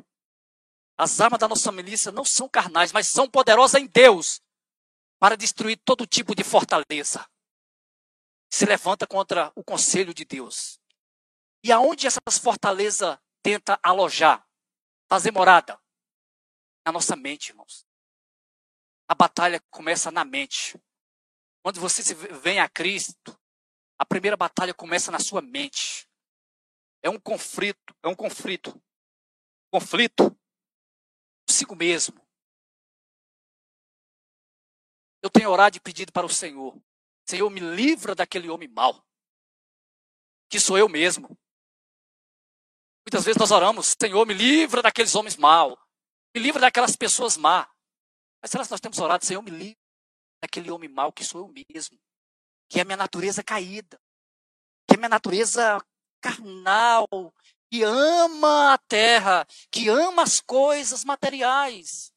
As 0.96 1.20
armas 1.20 1.38
da 1.38 1.48
nossa 1.48 1.70
milícia 1.70 2.10
não 2.10 2.24
são 2.24 2.48
carnais, 2.48 2.92
mas 2.92 3.08
são 3.08 3.28
poderosas 3.28 3.78
em 3.78 3.86
Deus 3.86 4.41
para 5.22 5.37
destruir 5.37 5.80
todo 5.85 6.04
tipo 6.04 6.35
de 6.35 6.42
fortaleza. 6.42 7.24
Se 8.52 8.66
levanta 8.66 9.06
contra 9.06 9.52
o 9.54 9.62
conselho 9.62 10.12
de 10.12 10.24
Deus. 10.24 10.80
E 11.62 11.70
aonde 11.70 12.08
essas 12.08 12.38
fortalezas 12.38 13.16
tenta 13.40 13.78
alojar, 13.85 14.44
fazer 15.08 15.30
morada? 15.30 15.80
Na 16.85 16.90
nossa 16.90 17.14
mente, 17.14 17.50
irmãos. 17.50 17.87
A 19.06 19.14
batalha 19.14 19.61
começa 19.70 20.11
na 20.11 20.24
mente. 20.24 20.76
Quando 21.62 21.78
você 21.78 22.02
vem 22.14 22.58
a 22.58 22.68
Cristo, 22.68 23.38
a 23.96 24.04
primeira 24.04 24.37
batalha 24.37 24.74
começa 24.74 25.12
na 25.12 25.20
sua 25.20 25.40
mente. 25.40 26.11
É 27.00 27.08
um 27.08 27.20
conflito, 27.20 27.96
é 28.02 28.08
um 28.08 28.16
conflito. 28.16 28.76
Conflito 29.70 30.37
consigo 31.48 31.76
mesmo. 31.76 32.21
Eu 35.22 35.30
tenho 35.30 35.50
orado 35.50 35.76
e 35.76 35.80
pedido 35.80 36.12
para 36.12 36.26
o 36.26 36.28
Senhor. 36.28 36.76
Senhor, 37.24 37.48
me 37.48 37.61
livra 37.61 38.14
daquele 38.14 38.50
homem 38.50 38.68
mau. 38.68 39.06
Que 40.50 40.58
sou 40.58 40.76
eu 40.76 40.88
mesmo. 40.88 41.38
Muitas 43.06 43.24
vezes 43.24 43.38
nós 43.38 43.52
oramos, 43.52 43.94
Senhor, 43.98 44.26
me 44.26 44.35
livra 44.35 44.82
daqueles 44.82 45.14
homens 45.14 45.37
maus. 45.37 45.78
Me 46.35 46.42
livra 46.42 46.61
daquelas 46.61 46.96
pessoas 46.96 47.37
má. 47.37 47.70
Mas 48.40 48.50
será 48.50 48.64
que 48.64 48.70
nós 48.70 48.80
temos 48.80 48.98
orado, 48.98 49.24
Senhor, 49.24 49.42
me 49.42 49.50
livra 49.50 49.78
daquele 50.42 50.70
homem 50.70 50.88
mau 50.88 51.12
que 51.12 51.24
sou 51.24 51.40
eu 51.40 51.48
mesmo? 51.48 51.98
Que 52.68 52.80
é 52.80 52.82
a 52.82 52.85
minha 52.85 52.96
natureza 52.96 53.44
caída. 53.44 54.00
Que 54.88 54.94
é 54.94 54.96
a 54.96 54.98
minha 54.98 55.08
natureza 55.08 55.78
carnal. 56.20 57.06
Que 57.70 57.85
ama 57.85 58.74
a 58.74 58.78
terra. 58.78 59.46
Que 59.70 59.88
ama 59.88 60.22
as 60.22 60.40
coisas 60.40 61.04
materiais 61.04 62.12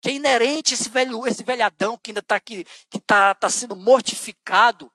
que 0.00 0.10
é 0.10 0.12
inerente 0.12 0.74
esse 0.74 0.88
velho, 0.88 1.26
esse 1.26 1.42
velhadão 1.42 1.96
que 1.98 2.10
ainda 2.10 2.20
está 2.20 2.36
aqui, 2.36 2.64
que 2.88 2.98
está 2.98 3.34
tá 3.34 3.48
sendo 3.48 3.74
mortificado. 3.74 4.92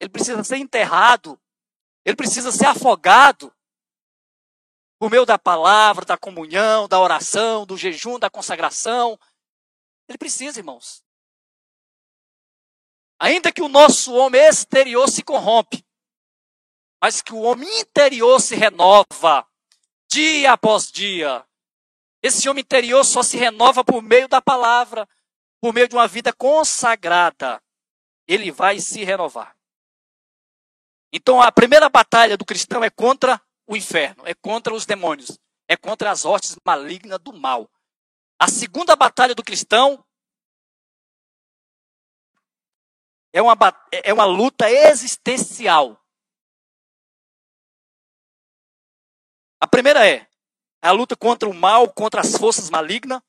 Ele 0.00 0.10
precisa 0.10 0.42
ser 0.44 0.58
enterrado. 0.58 1.40
Ele 2.04 2.16
precisa 2.16 2.52
ser 2.52 2.66
afogado. 2.66 3.52
Por 4.98 5.10
meio 5.10 5.24
da 5.24 5.38
palavra, 5.38 6.04
da 6.04 6.18
comunhão, 6.18 6.88
da 6.88 7.00
oração, 7.00 7.64
do 7.64 7.76
jejum, 7.76 8.18
da 8.18 8.30
consagração. 8.30 9.18
Ele 10.08 10.18
precisa, 10.18 10.58
irmãos. 10.58 11.02
Ainda 13.20 13.52
que 13.52 13.62
o 13.62 13.68
nosso 13.68 14.14
homem 14.14 14.40
exterior 14.40 15.08
se 15.08 15.24
corrompe, 15.24 15.84
mas 17.02 17.20
que 17.20 17.32
o 17.32 17.40
homem 17.40 17.80
interior 17.80 18.40
se 18.40 18.54
renova 18.54 19.46
dia 20.08 20.52
após 20.52 20.90
dia. 20.90 21.47
Esse 22.28 22.46
homem 22.46 22.60
interior 22.60 23.02
só 23.04 23.22
se 23.22 23.38
renova 23.38 23.82
por 23.82 24.02
meio 24.02 24.28
da 24.28 24.38
palavra, 24.38 25.08
por 25.62 25.72
meio 25.72 25.88
de 25.88 25.96
uma 25.96 26.06
vida 26.06 26.30
consagrada. 26.30 27.58
Ele 28.26 28.52
vai 28.52 28.80
se 28.80 29.02
renovar. 29.02 29.56
Então 31.10 31.40
a 31.40 31.50
primeira 31.50 31.88
batalha 31.88 32.36
do 32.36 32.44
cristão 32.44 32.84
é 32.84 32.90
contra 32.90 33.40
o 33.66 33.74
inferno, 33.74 34.26
é 34.26 34.34
contra 34.34 34.74
os 34.74 34.84
demônios, 34.84 35.38
é 35.66 35.74
contra 35.74 36.10
as 36.10 36.26
hostes 36.26 36.54
malignas 36.62 37.18
do 37.18 37.32
mal. 37.32 37.66
A 38.38 38.46
segunda 38.46 38.94
batalha 38.94 39.34
do 39.34 39.42
cristão 39.42 40.04
é 43.32 43.40
uma, 43.40 43.56
é 44.04 44.12
uma 44.12 44.26
luta 44.26 44.70
existencial. 44.70 45.98
A 49.58 49.66
primeira 49.66 50.06
é 50.06 50.27
a 50.80 50.90
luta 50.92 51.16
contra 51.16 51.48
o 51.48 51.54
mal, 51.54 51.92
contra 51.92 52.20
as 52.20 52.36
forças 52.36 52.70
malignas. 52.70 53.20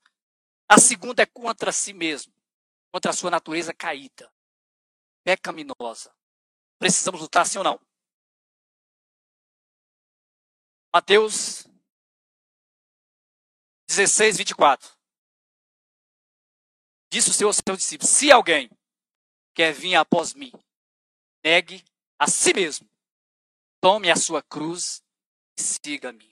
A 0.68 0.78
segunda 0.78 1.22
é 1.22 1.26
contra 1.26 1.72
si 1.72 1.92
mesmo, 1.92 2.32
contra 2.92 3.10
a 3.10 3.14
sua 3.14 3.30
natureza 3.30 3.74
caída, 3.74 4.32
pecaminosa. 5.24 6.14
Precisamos 6.78 7.20
lutar 7.20 7.44
sim 7.44 7.58
ou 7.58 7.64
não? 7.64 7.80
Mateus 10.94 11.66
16, 13.88 14.38
24. 14.38 14.96
Disse 17.12 17.30
o 17.30 17.32
Senhor 17.32 17.48
aos 17.48 17.56
seus 17.56 17.78
discípulos: 17.78 18.12
Se 18.12 18.30
alguém 18.30 18.70
quer 19.54 19.72
vir 19.72 19.96
após 19.96 20.32
mim, 20.34 20.52
negue 21.44 21.84
a 22.16 22.28
si 22.28 22.54
mesmo, 22.54 22.88
tome 23.80 24.10
a 24.10 24.16
sua 24.16 24.42
cruz 24.42 25.02
e 25.58 25.62
siga-me. 25.62 26.30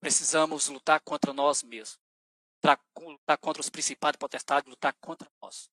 Precisamos 0.00 0.68
lutar 0.68 1.00
contra 1.00 1.32
nós 1.32 1.62
mesmos. 1.62 2.00
Lutar 2.56 3.38
contra 3.38 3.60
os 3.60 3.70
principados 3.70 4.16
e 4.16 4.18
potestades, 4.18 4.68
lutar 4.68 4.94
contra 5.00 5.30
nós. 5.40 5.70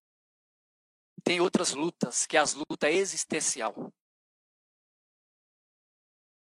Tem 1.23 1.39
outras 1.39 1.71
lutas, 1.71 2.25
que 2.25 2.35
é 2.35 2.39
as 2.39 2.53
lutas 2.53 2.89
existencial. 2.89 3.73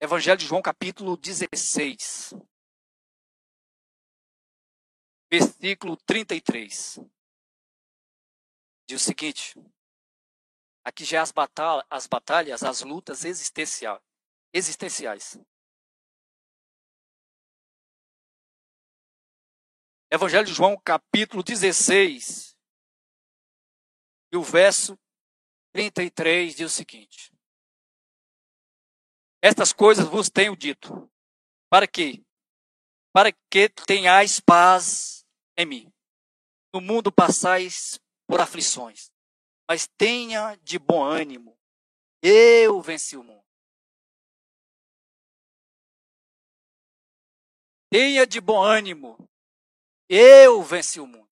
Evangelho 0.01 0.39
de 0.39 0.47
João, 0.47 0.61
capítulo 0.61 1.17
16, 1.17 2.35
versículo 5.31 5.97
33. 5.97 6.99
Diz 8.85 9.01
o 9.01 9.05
seguinte: 9.05 9.55
aqui 10.85 11.05
já 11.05 11.19
é 11.19 11.21
as, 11.21 11.31
batalhas, 11.31 11.87
as 11.89 12.09
batalhas, 12.09 12.65
as 12.65 12.83
lutas 12.83 13.25
existenciais. 13.25 15.39
Evangelho 20.15 20.45
de 20.45 20.53
João, 20.53 20.79
capítulo 20.79 21.43
16, 21.43 22.55
e 24.31 24.37
o 24.37 24.43
verso 24.43 24.95
33 25.73 26.55
diz 26.55 26.71
o 26.71 26.75
seguinte: 26.75 27.33
Estas 29.43 29.73
coisas 29.73 30.07
vos 30.07 30.29
tenho 30.29 30.55
dito, 30.55 31.11
para 31.71 31.89
que? 31.89 32.23
Para 33.11 33.33
que 33.33 33.71
tenhais 33.87 34.39
paz 34.39 35.25
em 35.57 35.65
mim. 35.65 35.93
No 36.75 36.83
mundo 36.83 37.11
passais 37.11 37.99
por 38.27 38.39
aflições, 38.39 39.11
mas 39.67 39.89
tenha 39.97 40.57
de 40.57 40.79
bom 40.79 41.03
ânimo. 41.03 41.59
Eu 42.21 42.83
venci 42.83 43.17
o 43.17 43.25
mundo. 43.25 43.43
Tenha 47.91 48.27
de 48.27 48.43
bom 48.43 48.63
ânimo. 48.63 49.17
Eu 50.15 50.63
venci 50.63 51.01
o 51.01 51.07
mundo. 51.07 51.27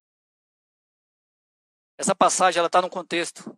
Essa 1.98 2.14
passagem 2.14 2.60
ela 2.60 2.66
está 2.66 2.80
no 2.80 2.88
contexto. 2.88 3.50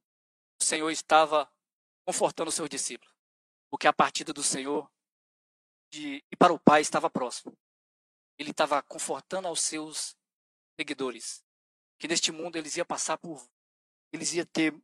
O 0.60 0.64
Senhor 0.64 0.90
estava 0.90 1.48
confortando 2.04 2.48
os 2.48 2.56
seus 2.56 2.68
discípulos, 2.68 3.14
porque 3.70 3.86
a 3.86 3.92
partida 3.92 4.32
do 4.32 4.42
Senhor 4.42 4.90
de, 5.92 6.24
e 6.28 6.36
para 6.36 6.52
o 6.52 6.58
Pai 6.58 6.80
estava 6.80 7.08
próximo. 7.08 7.56
Ele 8.36 8.50
estava 8.50 8.82
confortando 8.82 9.46
aos 9.46 9.60
seus 9.60 10.16
seguidores 10.76 11.44
que 12.00 12.08
neste 12.08 12.32
mundo 12.32 12.56
eles 12.56 12.76
iam 12.76 12.84
passar 12.84 13.16
por, 13.16 13.48
eles 14.12 14.32
iam 14.32 14.46
ter, 14.46 14.76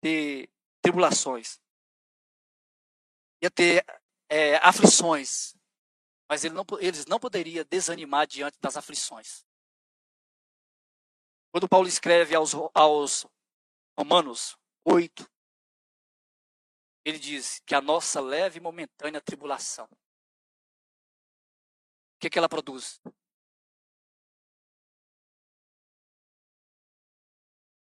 ter 0.00 0.50
tribulações, 0.82 1.60
ia 3.40 3.48
ter 3.48 3.86
é, 4.28 4.56
aflições, 4.56 5.54
mas 6.28 6.42
ele 6.42 6.54
não, 6.54 6.66
eles 6.80 7.06
não 7.06 7.20
poderiam 7.20 7.64
desanimar 7.70 8.26
diante 8.26 8.58
das 8.60 8.76
aflições. 8.76 9.46
Quando 11.54 11.68
Paulo 11.68 11.86
escreve 11.86 12.34
aos, 12.34 12.52
aos 12.74 13.24
Romanos 13.96 14.58
8, 14.84 15.24
ele 17.04 17.16
diz 17.16 17.60
que 17.60 17.76
a 17.76 17.80
nossa 17.80 18.20
leve 18.20 18.58
e 18.58 18.60
momentânea 18.60 19.20
tribulação, 19.20 19.84
o 19.84 19.88
que, 22.18 22.28
que 22.28 22.36
ela 22.36 22.48
produz? 22.48 23.00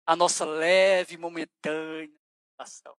A 0.05 0.17
nossa 0.17 0.43
leve 0.43 1.13
e 1.13 1.17
momentânea 1.17 2.11
tribulação. 2.57 2.97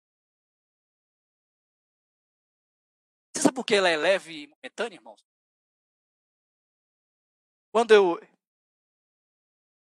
Você 3.35 3.43
sabe 3.43 3.53
por 3.53 3.65
que 3.65 3.75
ela 3.75 3.89
é 3.89 3.97
leve 3.97 4.43
e 4.43 4.47
momentânea, 4.47 4.95
irmãos? 4.95 5.21
Quando 7.69 7.91
eu, 7.93 8.17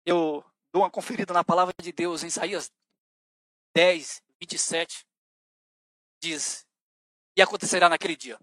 eu 0.07 0.52
dou 0.73 0.83
uma 0.83 0.91
conferida 0.91 1.35
na 1.35 1.45
palavra 1.45 1.75
de 1.81 1.93
Deus, 1.93 2.23
em 2.23 2.29
Isaías 2.29 2.73
10, 3.75 4.23
27, 4.41 5.07
diz: 6.19 6.67
E 7.37 7.43
acontecerá 7.43 7.89
naquele 7.89 8.17
dia 8.17 8.41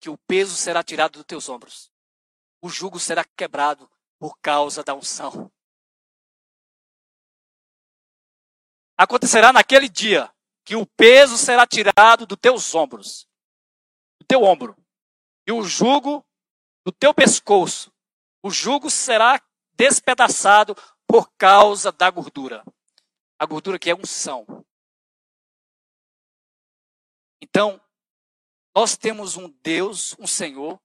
que 0.00 0.08
o 0.08 0.16
peso 0.16 0.56
será 0.56 0.82
tirado 0.82 1.14
dos 1.14 1.24
teus 1.24 1.48
ombros, 1.48 1.92
o 2.60 2.68
jugo 2.68 2.98
será 2.98 3.24
quebrado 3.24 3.90
por 4.18 4.38
causa 4.38 4.84
da 4.84 4.94
unção. 4.94 5.50
Acontecerá 8.96 9.52
naquele 9.52 9.88
dia 9.88 10.32
que 10.64 10.76
o 10.76 10.86
peso 10.86 11.36
será 11.36 11.66
tirado 11.66 12.24
dos 12.24 12.38
teus 12.40 12.72
ombros, 12.72 13.28
do 14.20 14.26
teu 14.26 14.44
ombro, 14.44 14.76
e 15.44 15.50
o 15.50 15.64
jugo 15.64 16.24
do 16.84 16.92
teu 16.92 17.12
pescoço, 17.12 17.92
o 18.44 18.50
jugo 18.50 18.88
será 18.90 19.42
despedaçado 19.74 20.76
por 21.06 21.30
causa 21.36 21.90
da 21.92 22.10
gordura. 22.10 22.64
A 23.38 23.46
gordura 23.46 23.78
que 23.78 23.90
é 23.90 23.94
unção. 23.94 24.46
Então, 27.40 27.80
nós 28.74 28.96
temos 28.96 29.36
um 29.36 29.48
Deus, 29.62 30.16
um 30.18 30.26
Senhor, 30.26 30.80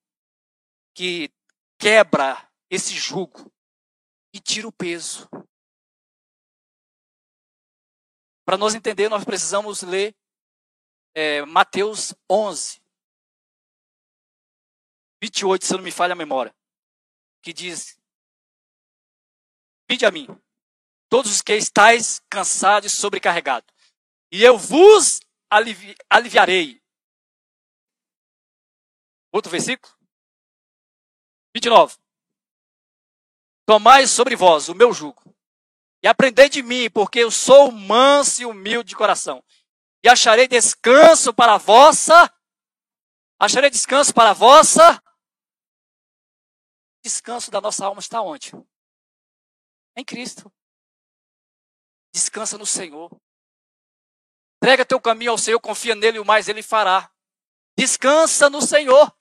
que 0.94 1.32
quebra 1.78 2.50
esse 2.70 2.94
jugo 2.94 3.52
e 4.34 4.40
tira 4.40 4.68
o 4.68 4.72
peso. 4.72 5.30
Para 8.44 8.58
nós 8.58 8.74
entender, 8.74 9.10
nós 9.10 9.24
precisamos 9.24 9.82
ler 9.82 10.16
é, 11.14 11.44
Mateus 11.46 12.14
11, 12.30 12.82
28, 15.22 15.66
se 15.66 15.74
não 15.74 15.82
me 15.82 15.92
falha 15.92 16.14
a 16.14 16.16
memória, 16.16 16.56
que 17.42 17.54
diz: 17.54 18.00
Vinde 19.90 20.06
a 20.06 20.12
mim, 20.12 20.28
todos 21.10 21.32
os 21.32 21.42
que 21.42 21.54
estáis 21.54 22.22
cansados 22.30 22.92
e 22.92 22.96
sobrecarregados, 22.96 23.74
e 24.32 24.44
eu 24.44 24.58
vos 24.58 25.20
alivi 25.50 25.96
aliviarei. 26.10 26.82
Outro 29.32 29.50
versículo? 29.50 29.94
29. 31.56 31.98
Tomai 33.66 34.08
sobre 34.08 34.36
vós 34.36 34.70
o 34.70 34.76
meu 34.76 34.94
jugo, 34.94 35.36
e 36.04 36.08
aprendei 36.08 36.50
de 36.50 36.62
mim, 36.62 36.90
porque 36.90 37.20
eu 37.20 37.32
sou 37.32 37.72
manso 37.72 38.42
e 38.42 38.46
humilde 38.46 38.90
de 38.90 38.96
coração, 38.96 39.44
e 40.04 40.10
acharei 40.10 40.48
descanso 40.48 41.34
para 41.34 41.56
a 41.56 41.58
vossa. 41.58 42.34
Acharei 43.40 43.70
descanso 43.70 44.14
para 44.14 44.32
a 44.32 44.34
vossa. 44.34 45.02
Descanso 47.04 47.52
da 47.52 47.62
nossa 47.62 47.86
alma 47.86 48.00
está 48.00 48.22
onde? 48.22 48.52
Em 49.98 50.06
Cristo. 50.06 50.54
Descansa 52.14 52.56
no 52.56 52.68
Senhor. 52.68 53.10
Entrega 54.58 54.86
teu 54.86 55.02
caminho 55.02 55.32
ao 55.32 55.38
Senhor, 55.40 55.60
confia 55.60 55.96
nele, 55.96 56.20
o 56.20 56.26
mais 56.26 56.48
ele 56.48 56.62
fará. 56.62 57.12
Descansa 57.76 58.48
no 58.48 58.62
Senhor. 58.62 59.12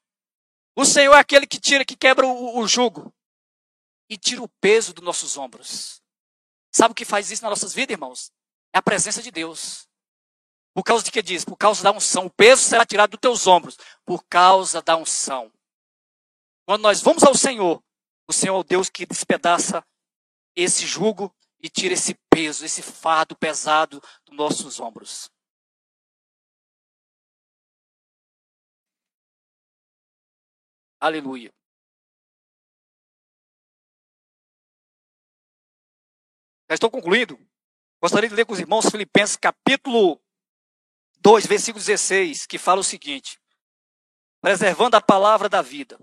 O 0.76 0.84
Senhor 0.84 1.14
é 1.14 1.18
aquele 1.18 1.46
que 1.46 1.58
tira, 1.58 1.82
que 1.82 1.96
quebra 1.96 2.26
o, 2.26 2.58
o 2.58 2.68
jugo 2.68 3.10
e 4.08 4.18
tira 4.18 4.42
o 4.42 4.48
peso 4.60 4.92
dos 4.92 5.02
nossos 5.02 5.38
ombros. 5.38 6.02
Sabe 6.70 6.92
o 6.92 6.94
que 6.94 7.06
faz 7.06 7.30
isso 7.30 7.42
nas 7.42 7.50
nossas 7.50 7.72
vidas, 7.72 7.94
irmãos? 7.94 8.30
É 8.74 8.78
a 8.78 8.82
presença 8.82 9.22
de 9.22 9.30
Deus. 9.30 9.88
Por 10.74 10.84
causa 10.84 11.02
de 11.02 11.10
que 11.10 11.22
diz? 11.22 11.42
Por 11.42 11.56
causa 11.56 11.82
da 11.82 11.90
unção. 11.90 12.26
O 12.26 12.30
peso 12.30 12.62
será 12.62 12.84
tirado 12.84 13.12
dos 13.12 13.20
teus 13.20 13.46
ombros. 13.46 13.78
Por 14.04 14.22
causa 14.24 14.82
da 14.82 14.94
unção. 14.94 15.50
Quando 16.66 16.82
nós 16.82 17.00
vamos 17.00 17.22
ao 17.22 17.34
Senhor, 17.34 17.82
o 18.28 18.32
Senhor 18.32 18.56
é 18.56 18.58
o 18.58 18.64
Deus 18.64 18.90
que 18.90 19.06
despedaça 19.06 19.82
esse 20.56 20.86
jugo 20.86 21.32
e 21.62 21.68
tira 21.68 21.92
esse 21.92 22.14
peso, 22.30 22.64
esse 22.64 22.82
fardo 22.82 23.36
pesado 23.36 24.00
dos 24.24 24.34
nossos 24.34 24.80
ombros. 24.80 25.30
Aleluia. 30.98 31.52
Já 36.68 36.74
estou 36.74 36.90
concluindo. 36.90 37.38
Gostaria 38.00 38.28
de 38.28 38.34
ler 38.34 38.44
com 38.46 38.54
os 38.54 38.58
irmãos 38.58 38.90
Filipenses 38.90 39.36
capítulo 39.36 40.20
2, 41.20 41.46
versículo 41.46 41.84
16, 41.84 42.46
que 42.46 42.58
fala 42.58 42.80
o 42.80 42.84
seguinte: 42.84 43.40
preservando 44.40 44.96
a 44.96 45.00
palavra 45.00 45.48
da 45.48 45.60
vida, 45.60 45.98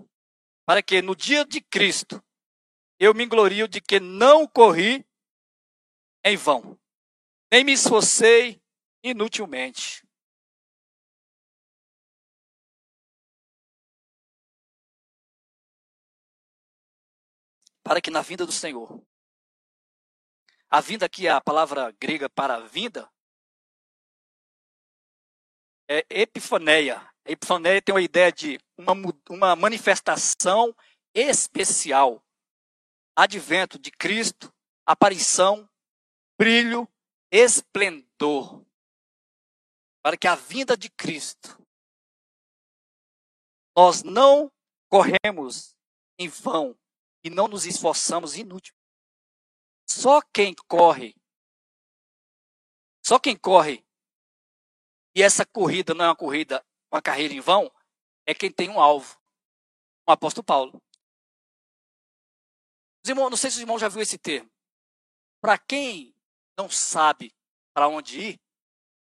para 0.64 0.82
que 0.82 1.02
no 1.02 1.14
dia 1.14 1.44
de 1.44 1.60
Cristo 1.60 2.22
eu 2.98 3.14
me 3.14 3.26
glorio 3.26 3.68
de 3.68 3.80
que 3.80 4.00
não 4.00 4.46
corri 4.46 5.06
em 6.24 6.36
vão, 6.36 6.78
nem 7.52 7.64
me 7.64 7.72
esforcei 7.72 8.62
inutilmente. 9.02 10.02
Para 17.82 18.00
que 18.00 18.10
na 18.10 18.22
vinda 18.22 18.46
do 18.46 18.52
Senhor, 18.52 19.04
a 20.70 20.80
vinda 20.80 21.04
aqui, 21.04 21.28
a 21.28 21.40
palavra 21.40 21.92
grega 22.00 22.30
para 22.30 22.58
vinda, 22.60 23.08
é 25.88 26.04
epifaneia. 26.08 26.98
A 27.26 27.30
epifaneia 27.30 27.82
tem 27.82 27.94
uma 27.94 28.00
ideia 28.00 28.32
de 28.32 28.58
uma, 28.76 28.94
uma 29.28 29.54
manifestação 29.54 30.74
especial. 31.14 32.23
Advento 33.16 33.78
de 33.78 33.90
Cristo, 33.90 34.52
aparição 34.84 35.68
brilho, 36.38 36.88
esplendor. 37.30 38.64
Para 40.02 40.16
que 40.16 40.26
a 40.26 40.34
vinda 40.34 40.76
de 40.76 40.90
Cristo, 40.90 41.58
nós 43.76 44.02
não 44.02 44.52
corremos 44.88 45.76
em 46.18 46.28
vão 46.28 46.78
e 47.24 47.30
não 47.30 47.48
nos 47.48 47.64
esforçamos 47.66 48.36
inútil. 48.36 48.74
Só 49.88 50.20
quem 50.20 50.54
corre, 50.68 51.14
só 53.04 53.18
quem 53.18 53.36
corre, 53.36 53.84
e 55.14 55.22
essa 55.22 55.46
corrida 55.46 55.94
não 55.94 56.04
é 56.04 56.08
uma 56.08 56.16
corrida, 56.16 56.64
uma 56.92 57.00
carreira 57.00 57.34
em 57.34 57.40
vão, 57.40 57.70
é 58.26 58.34
quem 58.34 58.50
tem 58.50 58.68
um 58.68 58.80
alvo. 58.80 59.20
O 60.06 60.12
apóstolo 60.12 60.44
Paulo. 60.44 60.82
Os 63.04 63.10
irmãos, 63.10 63.28
não 63.28 63.36
sei 63.36 63.50
se 63.50 63.56
os 63.56 63.60
irmãos 63.60 63.78
já 63.78 63.88
viram 63.88 64.02
esse 64.02 64.16
termo. 64.16 64.50
Para 65.38 65.58
quem 65.58 66.16
não 66.56 66.70
sabe 66.70 67.34
para 67.74 67.86
onde 67.86 68.18
ir, 68.18 68.40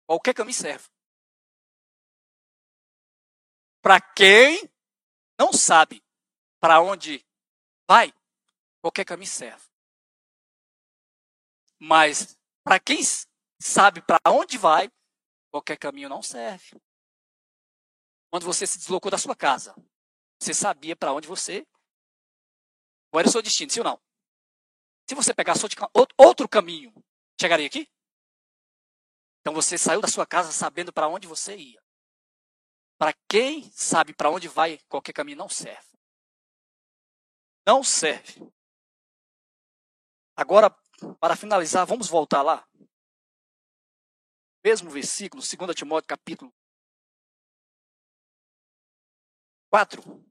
qualquer 0.06 0.32
caminho 0.32 0.56
serve. 0.56 0.88
Para 3.82 4.00
quem 4.00 4.70
não 5.36 5.52
sabe 5.52 6.04
para 6.60 6.80
onde 6.80 7.26
vai, 7.88 8.14
qualquer 8.80 9.04
caminho 9.04 9.30
serve. 9.30 9.66
Mas 11.76 12.38
para 12.62 12.78
quem 12.78 13.00
sabe 13.60 14.02
para 14.02 14.20
onde 14.28 14.56
vai, 14.56 14.88
qualquer 15.50 15.76
caminho 15.76 16.08
não 16.08 16.22
serve. 16.22 16.80
Quando 18.30 18.44
você 18.44 18.68
se 18.68 18.78
deslocou 18.78 19.10
da 19.10 19.18
sua 19.18 19.34
casa, 19.34 19.74
você 20.38 20.54
sabia 20.54 20.94
para 20.94 21.12
onde 21.12 21.26
você. 21.26 21.66
Qual 23.10 23.20
era 23.20 23.28
o 23.28 23.32
seu 23.32 23.42
destino, 23.42 23.70
sim 23.70 23.80
ou 23.80 23.84
não? 23.84 24.00
Se 25.08 25.14
você 25.14 25.34
pegasse 25.34 25.64
outro 26.16 26.48
caminho 26.48 26.92
chegaria 27.40 27.66
aqui? 27.66 27.90
Então 29.40 29.54
você 29.54 29.78
saiu 29.78 30.00
da 30.00 30.08
sua 30.08 30.26
casa 30.26 30.52
sabendo 30.52 30.92
para 30.92 31.08
onde 31.08 31.26
você 31.26 31.56
ia. 31.56 31.82
Para 32.98 33.14
quem 33.26 33.70
sabe 33.72 34.14
para 34.14 34.30
onde 34.30 34.46
vai, 34.46 34.78
qualquer 34.88 35.14
caminho 35.14 35.38
não 35.38 35.48
serve. 35.48 35.98
Não 37.66 37.82
serve. 37.82 38.52
Agora, 40.36 40.70
para 41.18 41.34
finalizar, 41.36 41.86
vamos 41.86 42.08
voltar 42.08 42.42
lá. 42.42 42.68
Mesmo 44.62 44.90
versículo, 44.90 45.42
2 45.42 45.74
Timóteo 45.74 46.08
capítulo 46.08 46.52
4. 49.70 50.29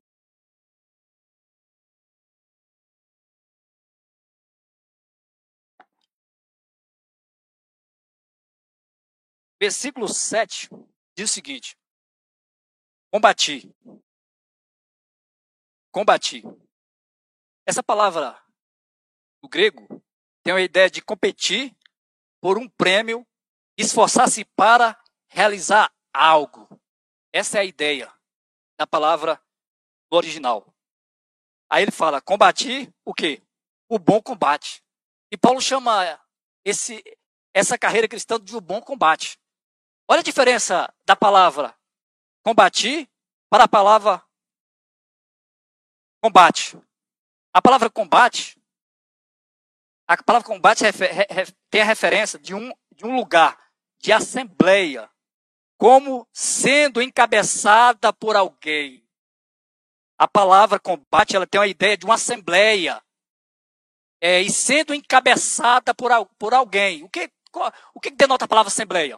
Versículo 9.60 10.08
7 10.08 10.70
diz 11.18 11.30
o 11.30 11.34
seguinte: 11.34 11.78
Combati. 13.12 13.70
Combati. 15.92 16.44
Essa 17.68 17.84
palavra 17.84 18.42
do 19.44 19.50
grego 19.50 20.02
tem 20.44 20.54
a 20.54 20.62
ideia 20.62 20.90
de 20.90 21.02
competir 21.02 21.76
por 22.42 22.58
um 22.58 22.70
prêmio, 22.70 23.28
esforçar-se 23.78 24.46
para 24.46 24.98
realizar 25.28 25.94
algo. 26.14 26.68
Essa 27.34 27.58
é 27.58 27.62
a 27.62 27.66
ideia 27.66 28.12
da 28.78 28.88
palavra 28.88 29.44
no 30.10 30.18
original. 30.18 30.74
Aí 31.70 31.84
ele 31.84 31.92
fala: 31.92 32.22
combati 32.22 32.90
o 33.04 33.14
quê? 33.14 33.44
O 33.90 34.00
bom 34.00 34.22
combate. 34.22 34.82
E 35.32 35.38
Paulo 35.38 35.62
chama 35.62 36.18
esse, 36.64 37.04
essa 37.54 37.78
carreira 37.78 38.08
cristã 38.08 38.40
de 38.40 38.56
um 38.56 38.62
bom 38.62 38.82
combate. 38.82 39.38
Olha 40.12 40.22
a 40.22 40.24
diferença 40.24 40.92
da 41.06 41.16
palavra 41.16 41.78
combati 42.44 43.08
para 43.48 43.66
a 43.66 43.68
palavra 43.68 44.26
combate. 46.20 46.76
A 47.54 47.62
palavra 47.62 47.92
combate, 47.92 48.60
a 50.08 50.18
palavra 50.24 50.48
combate 50.48 50.84
tem 51.70 51.82
a 51.82 51.86
referência 51.86 52.40
de 52.40 52.56
um, 52.56 52.74
de 52.92 53.06
um 53.06 53.16
lugar 53.16 53.56
de 54.00 54.12
assembleia, 54.12 55.08
como 55.78 56.28
sendo 56.34 57.04
encabeçada 57.04 58.12
por 58.12 58.36
alguém. 58.36 59.08
A 60.18 60.28
palavra 60.28 60.80
combate 60.80 61.36
ela 61.36 61.46
tem 61.46 61.62
a 61.62 61.68
ideia 61.68 61.96
de 61.96 62.06
uma 62.06 62.16
assembleia 62.16 63.00
é, 64.20 64.42
e 64.42 64.50
sendo 64.50 64.92
encabeçada 64.92 65.94
por, 65.94 66.10
por 66.40 66.56
alguém. 66.56 67.04
O 67.04 67.10
que, 67.10 67.32
o 67.94 68.00
que 68.00 68.10
denota 68.10 68.46
a 68.46 68.48
palavra 68.48 68.70
assembleia? 68.70 69.16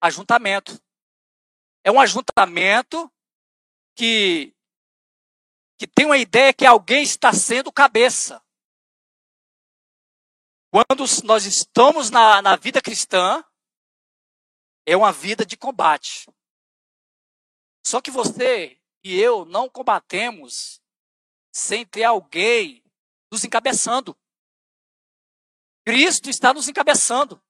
Ajuntamento. 0.00 0.80
É 1.84 1.90
um 1.90 2.00
ajuntamento 2.00 3.10
que, 3.94 4.54
que 5.78 5.86
tem 5.86 6.06
uma 6.06 6.18
ideia 6.18 6.52
que 6.52 6.66
alguém 6.66 7.02
está 7.02 7.32
sendo 7.32 7.72
cabeça. 7.72 8.42
Quando 10.70 11.04
nós 11.24 11.44
estamos 11.44 12.10
na, 12.10 12.40
na 12.40 12.56
vida 12.56 12.80
cristã, 12.80 13.44
é 14.86 14.96
uma 14.96 15.12
vida 15.12 15.44
de 15.44 15.56
combate. 15.56 16.28
Só 17.84 18.00
que 18.00 18.10
você 18.10 18.80
e 19.02 19.18
eu 19.18 19.44
não 19.44 19.68
combatemos 19.68 20.80
sem 21.52 21.84
ter 21.86 22.04
alguém 22.04 22.84
nos 23.30 23.44
encabeçando. 23.44 24.16
Cristo 25.84 26.28
está 26.28 26.52
nos 26.52 26.68
encabeçando. 26.68 27.42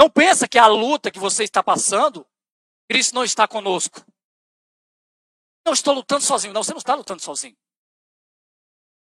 Não 0.00 0.08
pensa 0.08 0.48
que 0.48 0.58
a 0.58 0.66
luta 0.66 1.10
que 1.10 1.18
você 1.18 1.44
está 1.44 1.62
passando, 1.62 2.26
Cristo 2.88 3.14
não 3.14 3.22
está 3.22 3.46
conosco. 3.46 4.02
Não 5.62 5.74
estou 5.74 5.92
lutando 5.92 6.24
sozinho. 6.24 6.54
Não, 6.54 6.62
você 6.62 6.72
não 6.72 6.78
está 6.78 6.94
lutando 6.94 7.20
sozinho. 7.20 7.54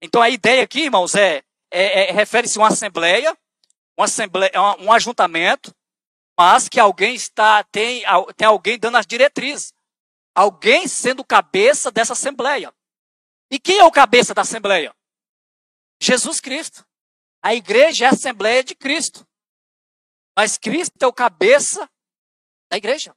Então 0.02 0.20
a 0.20 0.28
ideia 0.28 0.64
aqui, 0.64 0.80
irmãos, 0.80 1.14
é, 1.14 1.44
é, 1.70 2.08
é 2.08 2.10
refere-se 2.10 2.58
a 2.58 2.62
uma 2.62 2.66
assembleia, 2.66 3.38
uma 3.96 4.06
assembleia, 4.06 4.50
um 4.80 4.92
ajuntamento, 4.92 5.72
mas 6.36 6.68
que 6.68 6.80
alguém 6.80 7.14
está 7.14 7.62
tem, 7.62 8.02
tem 8.36 8.48
alguém 8.48 8.76
dando 8.76 8.96
as 8.96 9.06
diretrizes, 9.06 9.72
alguém 10.34 10.88
sendo 10.88 11.24
cabeça 11.24 11.92
dessa 11.92 12.14
assembleia. 12.14 12.74
E 13.52 13.60
quem 13.60 13.78
é 13.78 13.84
o 13.84 13.92
cabeça 13.92 14.34
da 14.34 14.42
assembleia? 14.42 14.92
Jesus 16.02 16.40
Cristo. 16.40 16.84
A 17.40 17.54
igreja 17.54 18.06
é 18.06 18.08
a 18.08 18.12
assembleia 18.12 18.64
de 18.64 18.74
Cristo. 18.74 19.24
Mas 20.36 20.56
Cristo 20.56 21.02
é 21.02 21.06
o 21.06 21.12
cabeça 21.12 21.90
da 22.70 22.76
igreja. 22.76 23.14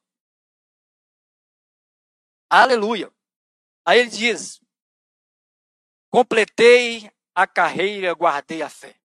Aleluia. 2.49 3.11
Aí 3.85 3.99
ele 3.99 4.09
diz: 4.09 4.61
completei 6.09 7.11
a 7.33 7.47
carreira, 7.47 8.13
guardei 8.13 8.61
a 8.61 8.69
fé. 8.69 8.99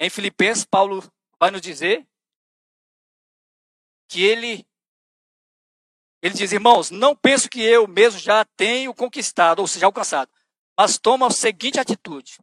Em 0.00 0.08
Filipenses, 0.08 0.64
Paulo 0.64 1.02
vai 1.40 1.50
nos 1.50 1.60
dizer 1.60 2.08
que 4.08 4.22
ele 4.22 4.66
ele 6.20 6.34
diz, 6.34 6.50
irmãos, 6.50 6.90
não 6.90 7.14
penso 7.14 7.48
que 7.48 7.60
eu 7.60 7.86
mesmo 7.86 8.18
já 8.18 8.44
tenho 8.44 8.92
conquistado, 8.92 9.60
ou 9.60 9.68
seja, 9.68 9.86
alcançado, 9.86 10.32
mas 10.76 10.98
toma 10.98 11.28
a 11.28 11.30
seguinte 11.30 11.78
atitude: 11.78 12.38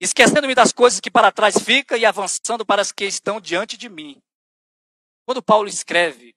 esquecendo-me 0.00 0.54
das 0.54 0.72
coisas 0.72 0.98
que 0.98 1.10
para 1.10 1.30
trás 1.30 1.58
ficam 1.58 1.96
e 1.96 2.06
avançando 2.06 2.64
para 2.64 2.80
as 2.80 2.90
que 2.90 3.04
estão 3.04 3.40
diante 3.40 3.76
de 3.76 3.88
mim. 3.88 4.20
Quando 5.26 5.42
Paulo 5.42 5.68
escreve 5.68 6.34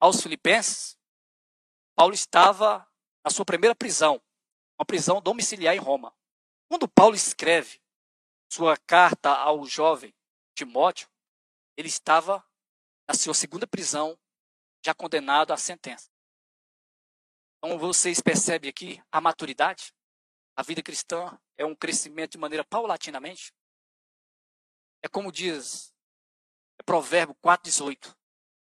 aos 0.00 0.22
Filipenses, 0.22 0.98
Paulo 1.94 2.14
estava 2.14 2.88
na 3.24 3.30
sua 3.30 3.44
primeira 3.44 3.74
prisão, 3.74 4.20
uma 4.78 4.86
prisão 4.86 5.20
domiciliar 5.20 5.74
em 5.74 5.78
Roma. 5.78 6.14
Quando 6.68 6.88
Paulo 6.88 7.14
escreve 7.14 7.80
sua 8.50 8.76
carta 8.76 9.30
ao 9.30 9.64
jovem 9.66 10.14
Timóteo, 10.56 11.08
ele 11.76 11.88
estava 11.88 12.44
na 13.06 13.14
sua 13.14 13.34
segunda 13.34 13.66
prisão, 13.66 14.18
já 14.84 14.94
condenado 14.94 15.52
à 15.52 15.56
sentença. 15.56 16.10
Então 17.58 17.78
vocês 17.78 18.20
percebem 18.20 18.70
aqui 18.70 19.02
a 19.12 19.20
maturidade? 19.20 19.94
A 20.56 20.62
vida 20.62 20.82
cristã 20.82 21.38
é 21.56 21.64
um 21.64 21.74
crescimento 21.74 22.32
de 22.32 22.38
maneira 22.38 22.64
paulatinamente. 22.64 23.52
É 25.02 25.08
como 25.08 25.30
diz 25.30 25.94
é 26.78 26.82
Provérbio 26.82 27.34
4,18. 27.44 28.14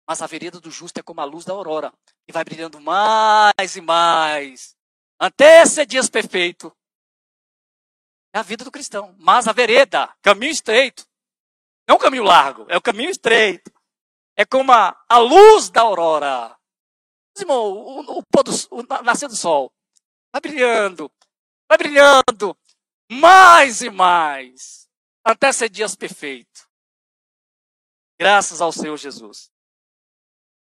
Mas 0.08 0.22
a 0.22 0.26
vereda 0.26 0.60
do 0.60 0.70
justo 0.70 0.98
é 0.98 1.02
como 1.02 1.20
a 1.20 1.24
luz 1.24 1.44
da 1.44 1.52
aurora, 1.52 1.92
que 2.24 2.32
vai 2.32 2.44
brilhando 2.44 2.80
mais 2.80 3.74
e 3.74 3.80
mais, 3.80 4.76
até 5.18 5.66
ser 5.66 5.84
dias 5.84 6.08
perfeito. 6.08 6.74
É 8.32 8.38
a 8.38 8.42
vida 8.42 8.64
do 8.64 8.70
cristão. 8.70 9.16
Mas 9.18 9.48
a 9.48 9.52
vereda, 9.52 10.14
caminho 10.22 10.52
estreito, 10.52 11.04
não 11.88 11.98
caminho 11.98 12.22
largo, 12.22 12.66
é 12.68 12.76
o 12.76 12.82
caminho 12.82 13.10
estreito. 13.10 13.72
É 14.36 14.44
como 14.44 14.70
a, 14.72 14.96
a 15.08 15.18
luz 15.18 15.70
da 15.70 15.80
aurora. 15.80 16.56
Irmão, 17.38 17.72
o, 17.72 18.18
o, 18.18 18.42
do, 18.42 18.52
o 18.70 19.02
nascer 19.02 19.28
do 19.28 19.36
sol 19.36 19.72
vai 20.32 20.40
brilhando, 20.40 21.10
vai 21.68 21.78
brilhando 21.78 22.56
mais 23.10 23.82
e 23.82 23.90
mais, 23.90 24.88
até 25.24 25.52
ser 25.52 25.68
dias 25.68 25.94
perfeito. 25.94 26.68
Graças 28.18 28.60
ao 28.60 28.72
Senhor 28.72 28.96
Jesus. 28.96 29.52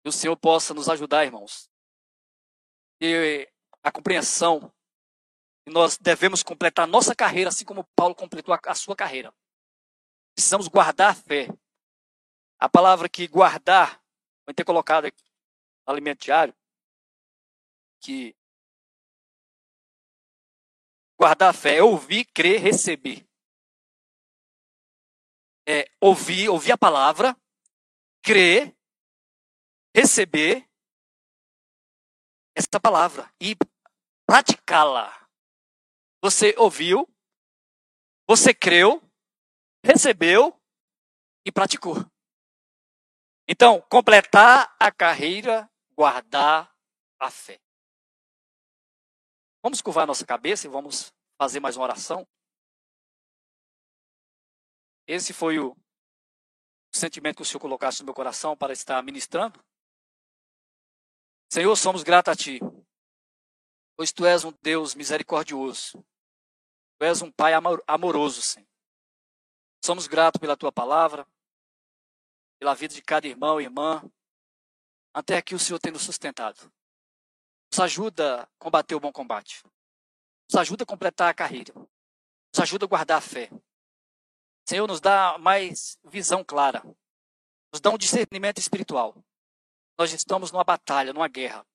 Que 0.01 0.09
o 0.09 0.11
Senhor 0.11 0.35
possa 0.37 0.73
nos 0.73 0.89
ajudar, 0.89 1.25
irmãos. 1.25 1.69
E 3.01 3.49
a 3.83 3.91
compreensão 3.91 4.73
que 5.65 5.71
nós 5.71 5.97
devemos 5.97 6.43
completar 6.43 6.83
a 6.83 6.91
nossa 6.91 7.15
carreira, 7.15 7.49
assim 7.49 7.65
como 7.65 7.87
Paulo 7.95 8.15
completou 8.15 8.57
a, 8.65 8.75
sua 8.75 8.95
carreira. 8.95 9.33
Precisamos 10.35 10.67
guardar 10.67 11.11
a 11.11 11.15
fé. 11.15 11.47
A 12.59 12.69
palavra 12.69 13.09
que 13.09 13.27
guardar, 13.27 14.01
vai 14.45 14.53
ter 14.53 14.63
colocado 14.63 15.05
aqui 15.05 15.23
no 15.85 15.93
alimento 15.93 16.21
diário, 16.21 16.55
que 18.01 18.35
guardar 21.23 21.51
a 21.51 21.53
fé 21.53 21.77
é 21.77 21.81
ouvir, 21.81 22.25
crer, 22.25 22.59
receber. 22.59 23.25
É 25.65 25.89
ouvir, 26.01 26.49
ouvir 26.49 26.73
a 26.73 26.77
palavra, 26.77 27.33
crer, 28.21 28.75
receber 29.95 30.69
essa 32.53 32.77
palavra 32.77 33.33
e 33.39 33.55
praticá-la. 34.27 35.29
Você 36.21 36.53
ouviu, 36.57 37.07
você 38.27 38.53
creu, 38.53 39.01
recebeu 39.81 40.61
e 41.45 41.53
praticou. 41.53 42.05
Então, 43.47 43.79
completar 43.89 44.75
a 44.77 44.91
carreira, 44.91 45.71
guardar 45.95 46.75
a 47.17 47.31
fé. 47.31 47.62
Vamos 49.63 49.81
curvar 49.81 50.05
nossa 50.05 50.25
cabeça 50.25 50.67
e 50.67 50.69
vamos 50.69 51.13
fazer 51.37 51.61
mais 51.61 51.77
uma 51.77 51.85
oração. 51.85 52.27
Esse 55.07 55.31
foi 55.31 55.57
o 55.57 55.73
sentimento 56.93 57.37
que 57.37 57.43
o 57.43 57.45
Senhor 57.45 57.61
colocasse 57.61 58.01
no 58.01 58.05
meu 58.05 58.13
coração 58.13 58.57
para 58.57 58.73
estar 58.73 59.01
ministrando. 59.01 59.63
Senhor, 61.49 61.73
somos 61.77 62.03
gratos 62.03 62.33
a 62.33 62.35
Ti, 62.35 62.59
pois 63.95 64.11
Tu 64.11 64.25
és 64.25 64.43
um 64.43 64.51
Deus 64.61 64.93
misericordioso. 64.95 66.03
Tu 66.99 67.05
és 67.05 67.21
um 67.21 67.31
Pai 67.31 67.53
amoroso, 67.87 68.41
Senhor. 68.41 68.67
Somos 69.81 70.07
gratos 70.07 70.41
pela 70.41 70.57
Tua 70.57 70.73
palavra, 70.73 71.25
pela 72.59 72.75
vida 72.75 72.93
de 72.93 73.01
cada 73.01 73.27
irmão 73.27 73.61
e 73.61 73.63
irmã, 73.63 74.03
até 75.13 75.37
aqui 75.37 75.55
o 75.55 75.59
Senhor 75.59 75.79
tem 75.79 75.91
nos 75.91 76.01
sustentado. 76.01 76.69
Nos 77.73 77.79
ajuda 77.79 78.43
a 78.43 78.47
combater 78.59 78.93
o 78.93 78.99
bom 78.99 79.11
combate. 79.11 79.63
Nos 80.47 80.61
ajuda 80.61 80.83
a 80.83 80.85
completar 80.85 81.31
a 81.31 81.33
carreira. 81.33 81.73
Nos 81.73 82.59
ajuda 82.61 82.85
a 82.85 82.87
guardar 82.87 83.17
a 83.17 83.21
fé. 83.21 83.49
Senhor, 84.69 84.87
nos 84.87 85.01
dá 85.01 85.39
mais 85.39 85.97
visão 86.03 86.43
clara. 86.43 86.83
Nos 87.73 87.81
dá 87.81 87.89
um 87.89 87.97
discernimento 87.97 88.59
espiritual. 88.59 89.15
Nós 89.97 90.13
estamos 90.13 90.51
numa 90.51 90.63
batalha, 90.63 91.13
numa 91.13 91.27
guerra. 91.27 91.65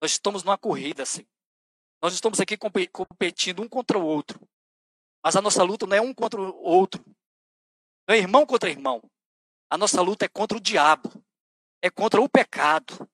Nós 0.00 0.12
estamos 0.12 0.42
numa 0.42 0.56
corrida, 0.56 1.02
assim. 1.02 1.26
Nós 2.00 2.14
estamos 2.14 2.40
aqui 2.40 2.56
competindo 2.56 3.60
um 3.60 3.68
contra 3.68 3.98
o 3.98 4.06
outro. 4.06 4.40
Mas 5.22 5.36
a 5.36 5.42
nossa 5.42 5.62
luta 5.62 5.86
não 5.86 5.98
é 5.98 6.00
um 6.00 6.14
contra 6.14 6.40
o 6.40 6.62
outro. 6.62 7.04
Não 8.08 8.14
é 8.14 8.18
irmão 8.18 8.46
contra 8.46 8.70
irmão. 8.70 9.02
A 9.68 9.76
nossa 9.76 10.00
luta 10.00 10.24
é 10.24 10.28
contra 10.28 10.56
o 10.56 10.60
diabo. 10.62 11.12
É 11.82 11.90
contra 11.90 12.22
o 12.22 12.26
pecado. 12.26 13.06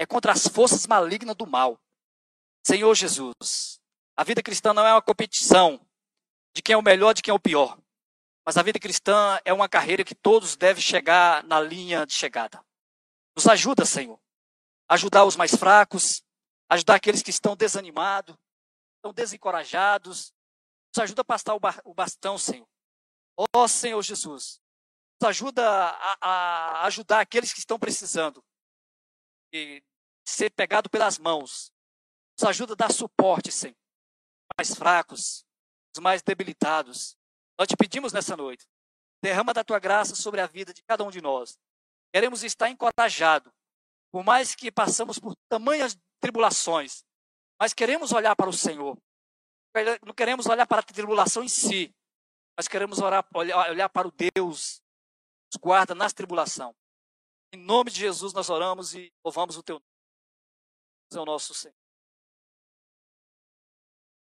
É 0.00 0.06
contra 0.06 0.32
as 0.32 0.48
forças 0.48 0.86
malignas 0.86 1.36
do 1.36 1.46
mal. 1.46 1.78
Senhor 2.66 2.94
Jesus, 2.94 3.78
a 4.16 4.24
vida 4.24 4.42
cristã 4.42 4.72
não 4.72 4.86
é 4.86 4.94
uma 4.94 5.02
competição 5.02 5.78
de 6.56 6.62
quem 6.62 6.72
é 6.72 6.76
o 6.78 6.82
melhor, 6.82 7.12
de 7.12 7.20
quem 7.20 7.30
é 7.30 7.34
o 7.34 7.38
pior. 7.38 7.78
Mas 8.42 8.56
a 8.56 8.62
vida 8.62 8.80
cristã 8.80 9.38
é 9.44 9.52
uma 9.52 9.68
carreira 9.68 10.02
que 10.02 10.14
todos 10.14 10.56
devem 10.56 10.82
chegar 10.82 11.44
na 11.44 11.60
linha 11.60 12.06
de 12.06 12.14
chegada. 12.14 12.64
Nos 13.36 13.46
ajuda, 13.46 13.84
Senhor. 13.84 14.18
Ajudar 14.88 15.26
os 15.26 15.36
mais 15.36 15.54
fracos, 15.54 16.24
ajudar 16.70 16.94
aqueles 16.94 17.22
que 17.22 17.28
estão 17.28 17.54
desanimados, 17.54 18.34
estão 18.96 19.12
desencorajados. 19.12 20.32
Nos 20.96 21.02
ajuda 21.04 21.20
a 21.20 21.26
passar 21.26 21.54
o 21.84 21.92
bastão, 21.92 22.38
Senhor. 22.38 22.66
Ó 23.36 23.44
oh, 23.54 23.68
Senhor 23.68 24.00
Jesus, 24.00 24.62
nos 25.20 25.28
ajuda 25.28 25.62
a, 25.62 26.16
a, 26.22 26.86
ajudar 26.86 27.20
aqueles 27.20 27.52
que 27.52 27.58
estão 27.58 27.78
precisando 27.78 28.42
ser 30.24 30.50
pegado 30.50 30.88
pelas 30.88 31.18
mãos. 31.18 31.72
Nos 32.38 32.48
ajuda 32.48 32.72
a 32.72 32.76
dar 32.76 32.92
suporte, 32.92 33.50
Senhor. 33.52 33.76
Mais 34.56 34.74
fracos, 34.74 35.44
os 35.94 36.00
mais 36.00 36.22
debilitados. 36.22 37.16
Nós 37.58 37.68
te 37.68 37.76
pedimos 37.76 38.12
nessa 38.12 38.36
noite. 38.36 38.66
Derrama 39.22 39.52
da 39.52 39.62
tua 39.62 39.78
graça 39.78 40.14
sobre 40.14 40.40
a 40.40 40.46
vida 40.46 40.72
de 40.72 40.82
cada 40.82 41.04
um 41.04 41.10
de 41.10 41.20
nós. 41.20 41.58
Queremos 42.12 42.42
estar 42.42 42.68
encorajados. 42.68 43.52
Por 44.10 44.24
mais 44.24 44.54
que 44.54 44.72
passamos 44.72 45.18
por 45.18 45.36
tamanhas 45.48 45.96
tribulações, 46.20 47.04
Mas 47.60 47.74
queremos 47.74 48.10
olhar 48.12 48.34
para 48.34 48.48
o 48.48 48.54
Senhor. 48.54 48.96
Não 50.04 50.14
queremos 50.14 50.46
olhar 50.46 50.66
para 50.66 50.80
a 50.80 50.82
tribulação 50.82 51.44
em 51.44 51.48
si, 51.48 51.94
mas 52.56 52.66
queremos 52.66 52.98
orar, 52.98 53.24
olhar, 53.34 53.70
olhar 53.70 53.88
para 53.90 54.08
o 54.08 54.10
Deus 54.10 54.80
que 54.80 55.58
nos 55.58 55.60
guarda 55.60 55.94
nas 55.94 56.14
tribulação. 56.14 56.74
Em 57.52 57.58
nome 57.58 57.90
de 57.90 58.00
Jesus 58.00 58.32
nós 58.32 58.48
oramos 58.48 58.94
e 58.94 59.12
louvamos 59.24 59.56
o 59.56 59.62
teu 59.62 59.76
nome. 59.76 59.86
É 61.12 61.18
o 61.18 61.24
nosso 61.24 61.52
Senhor. 61.52 61.74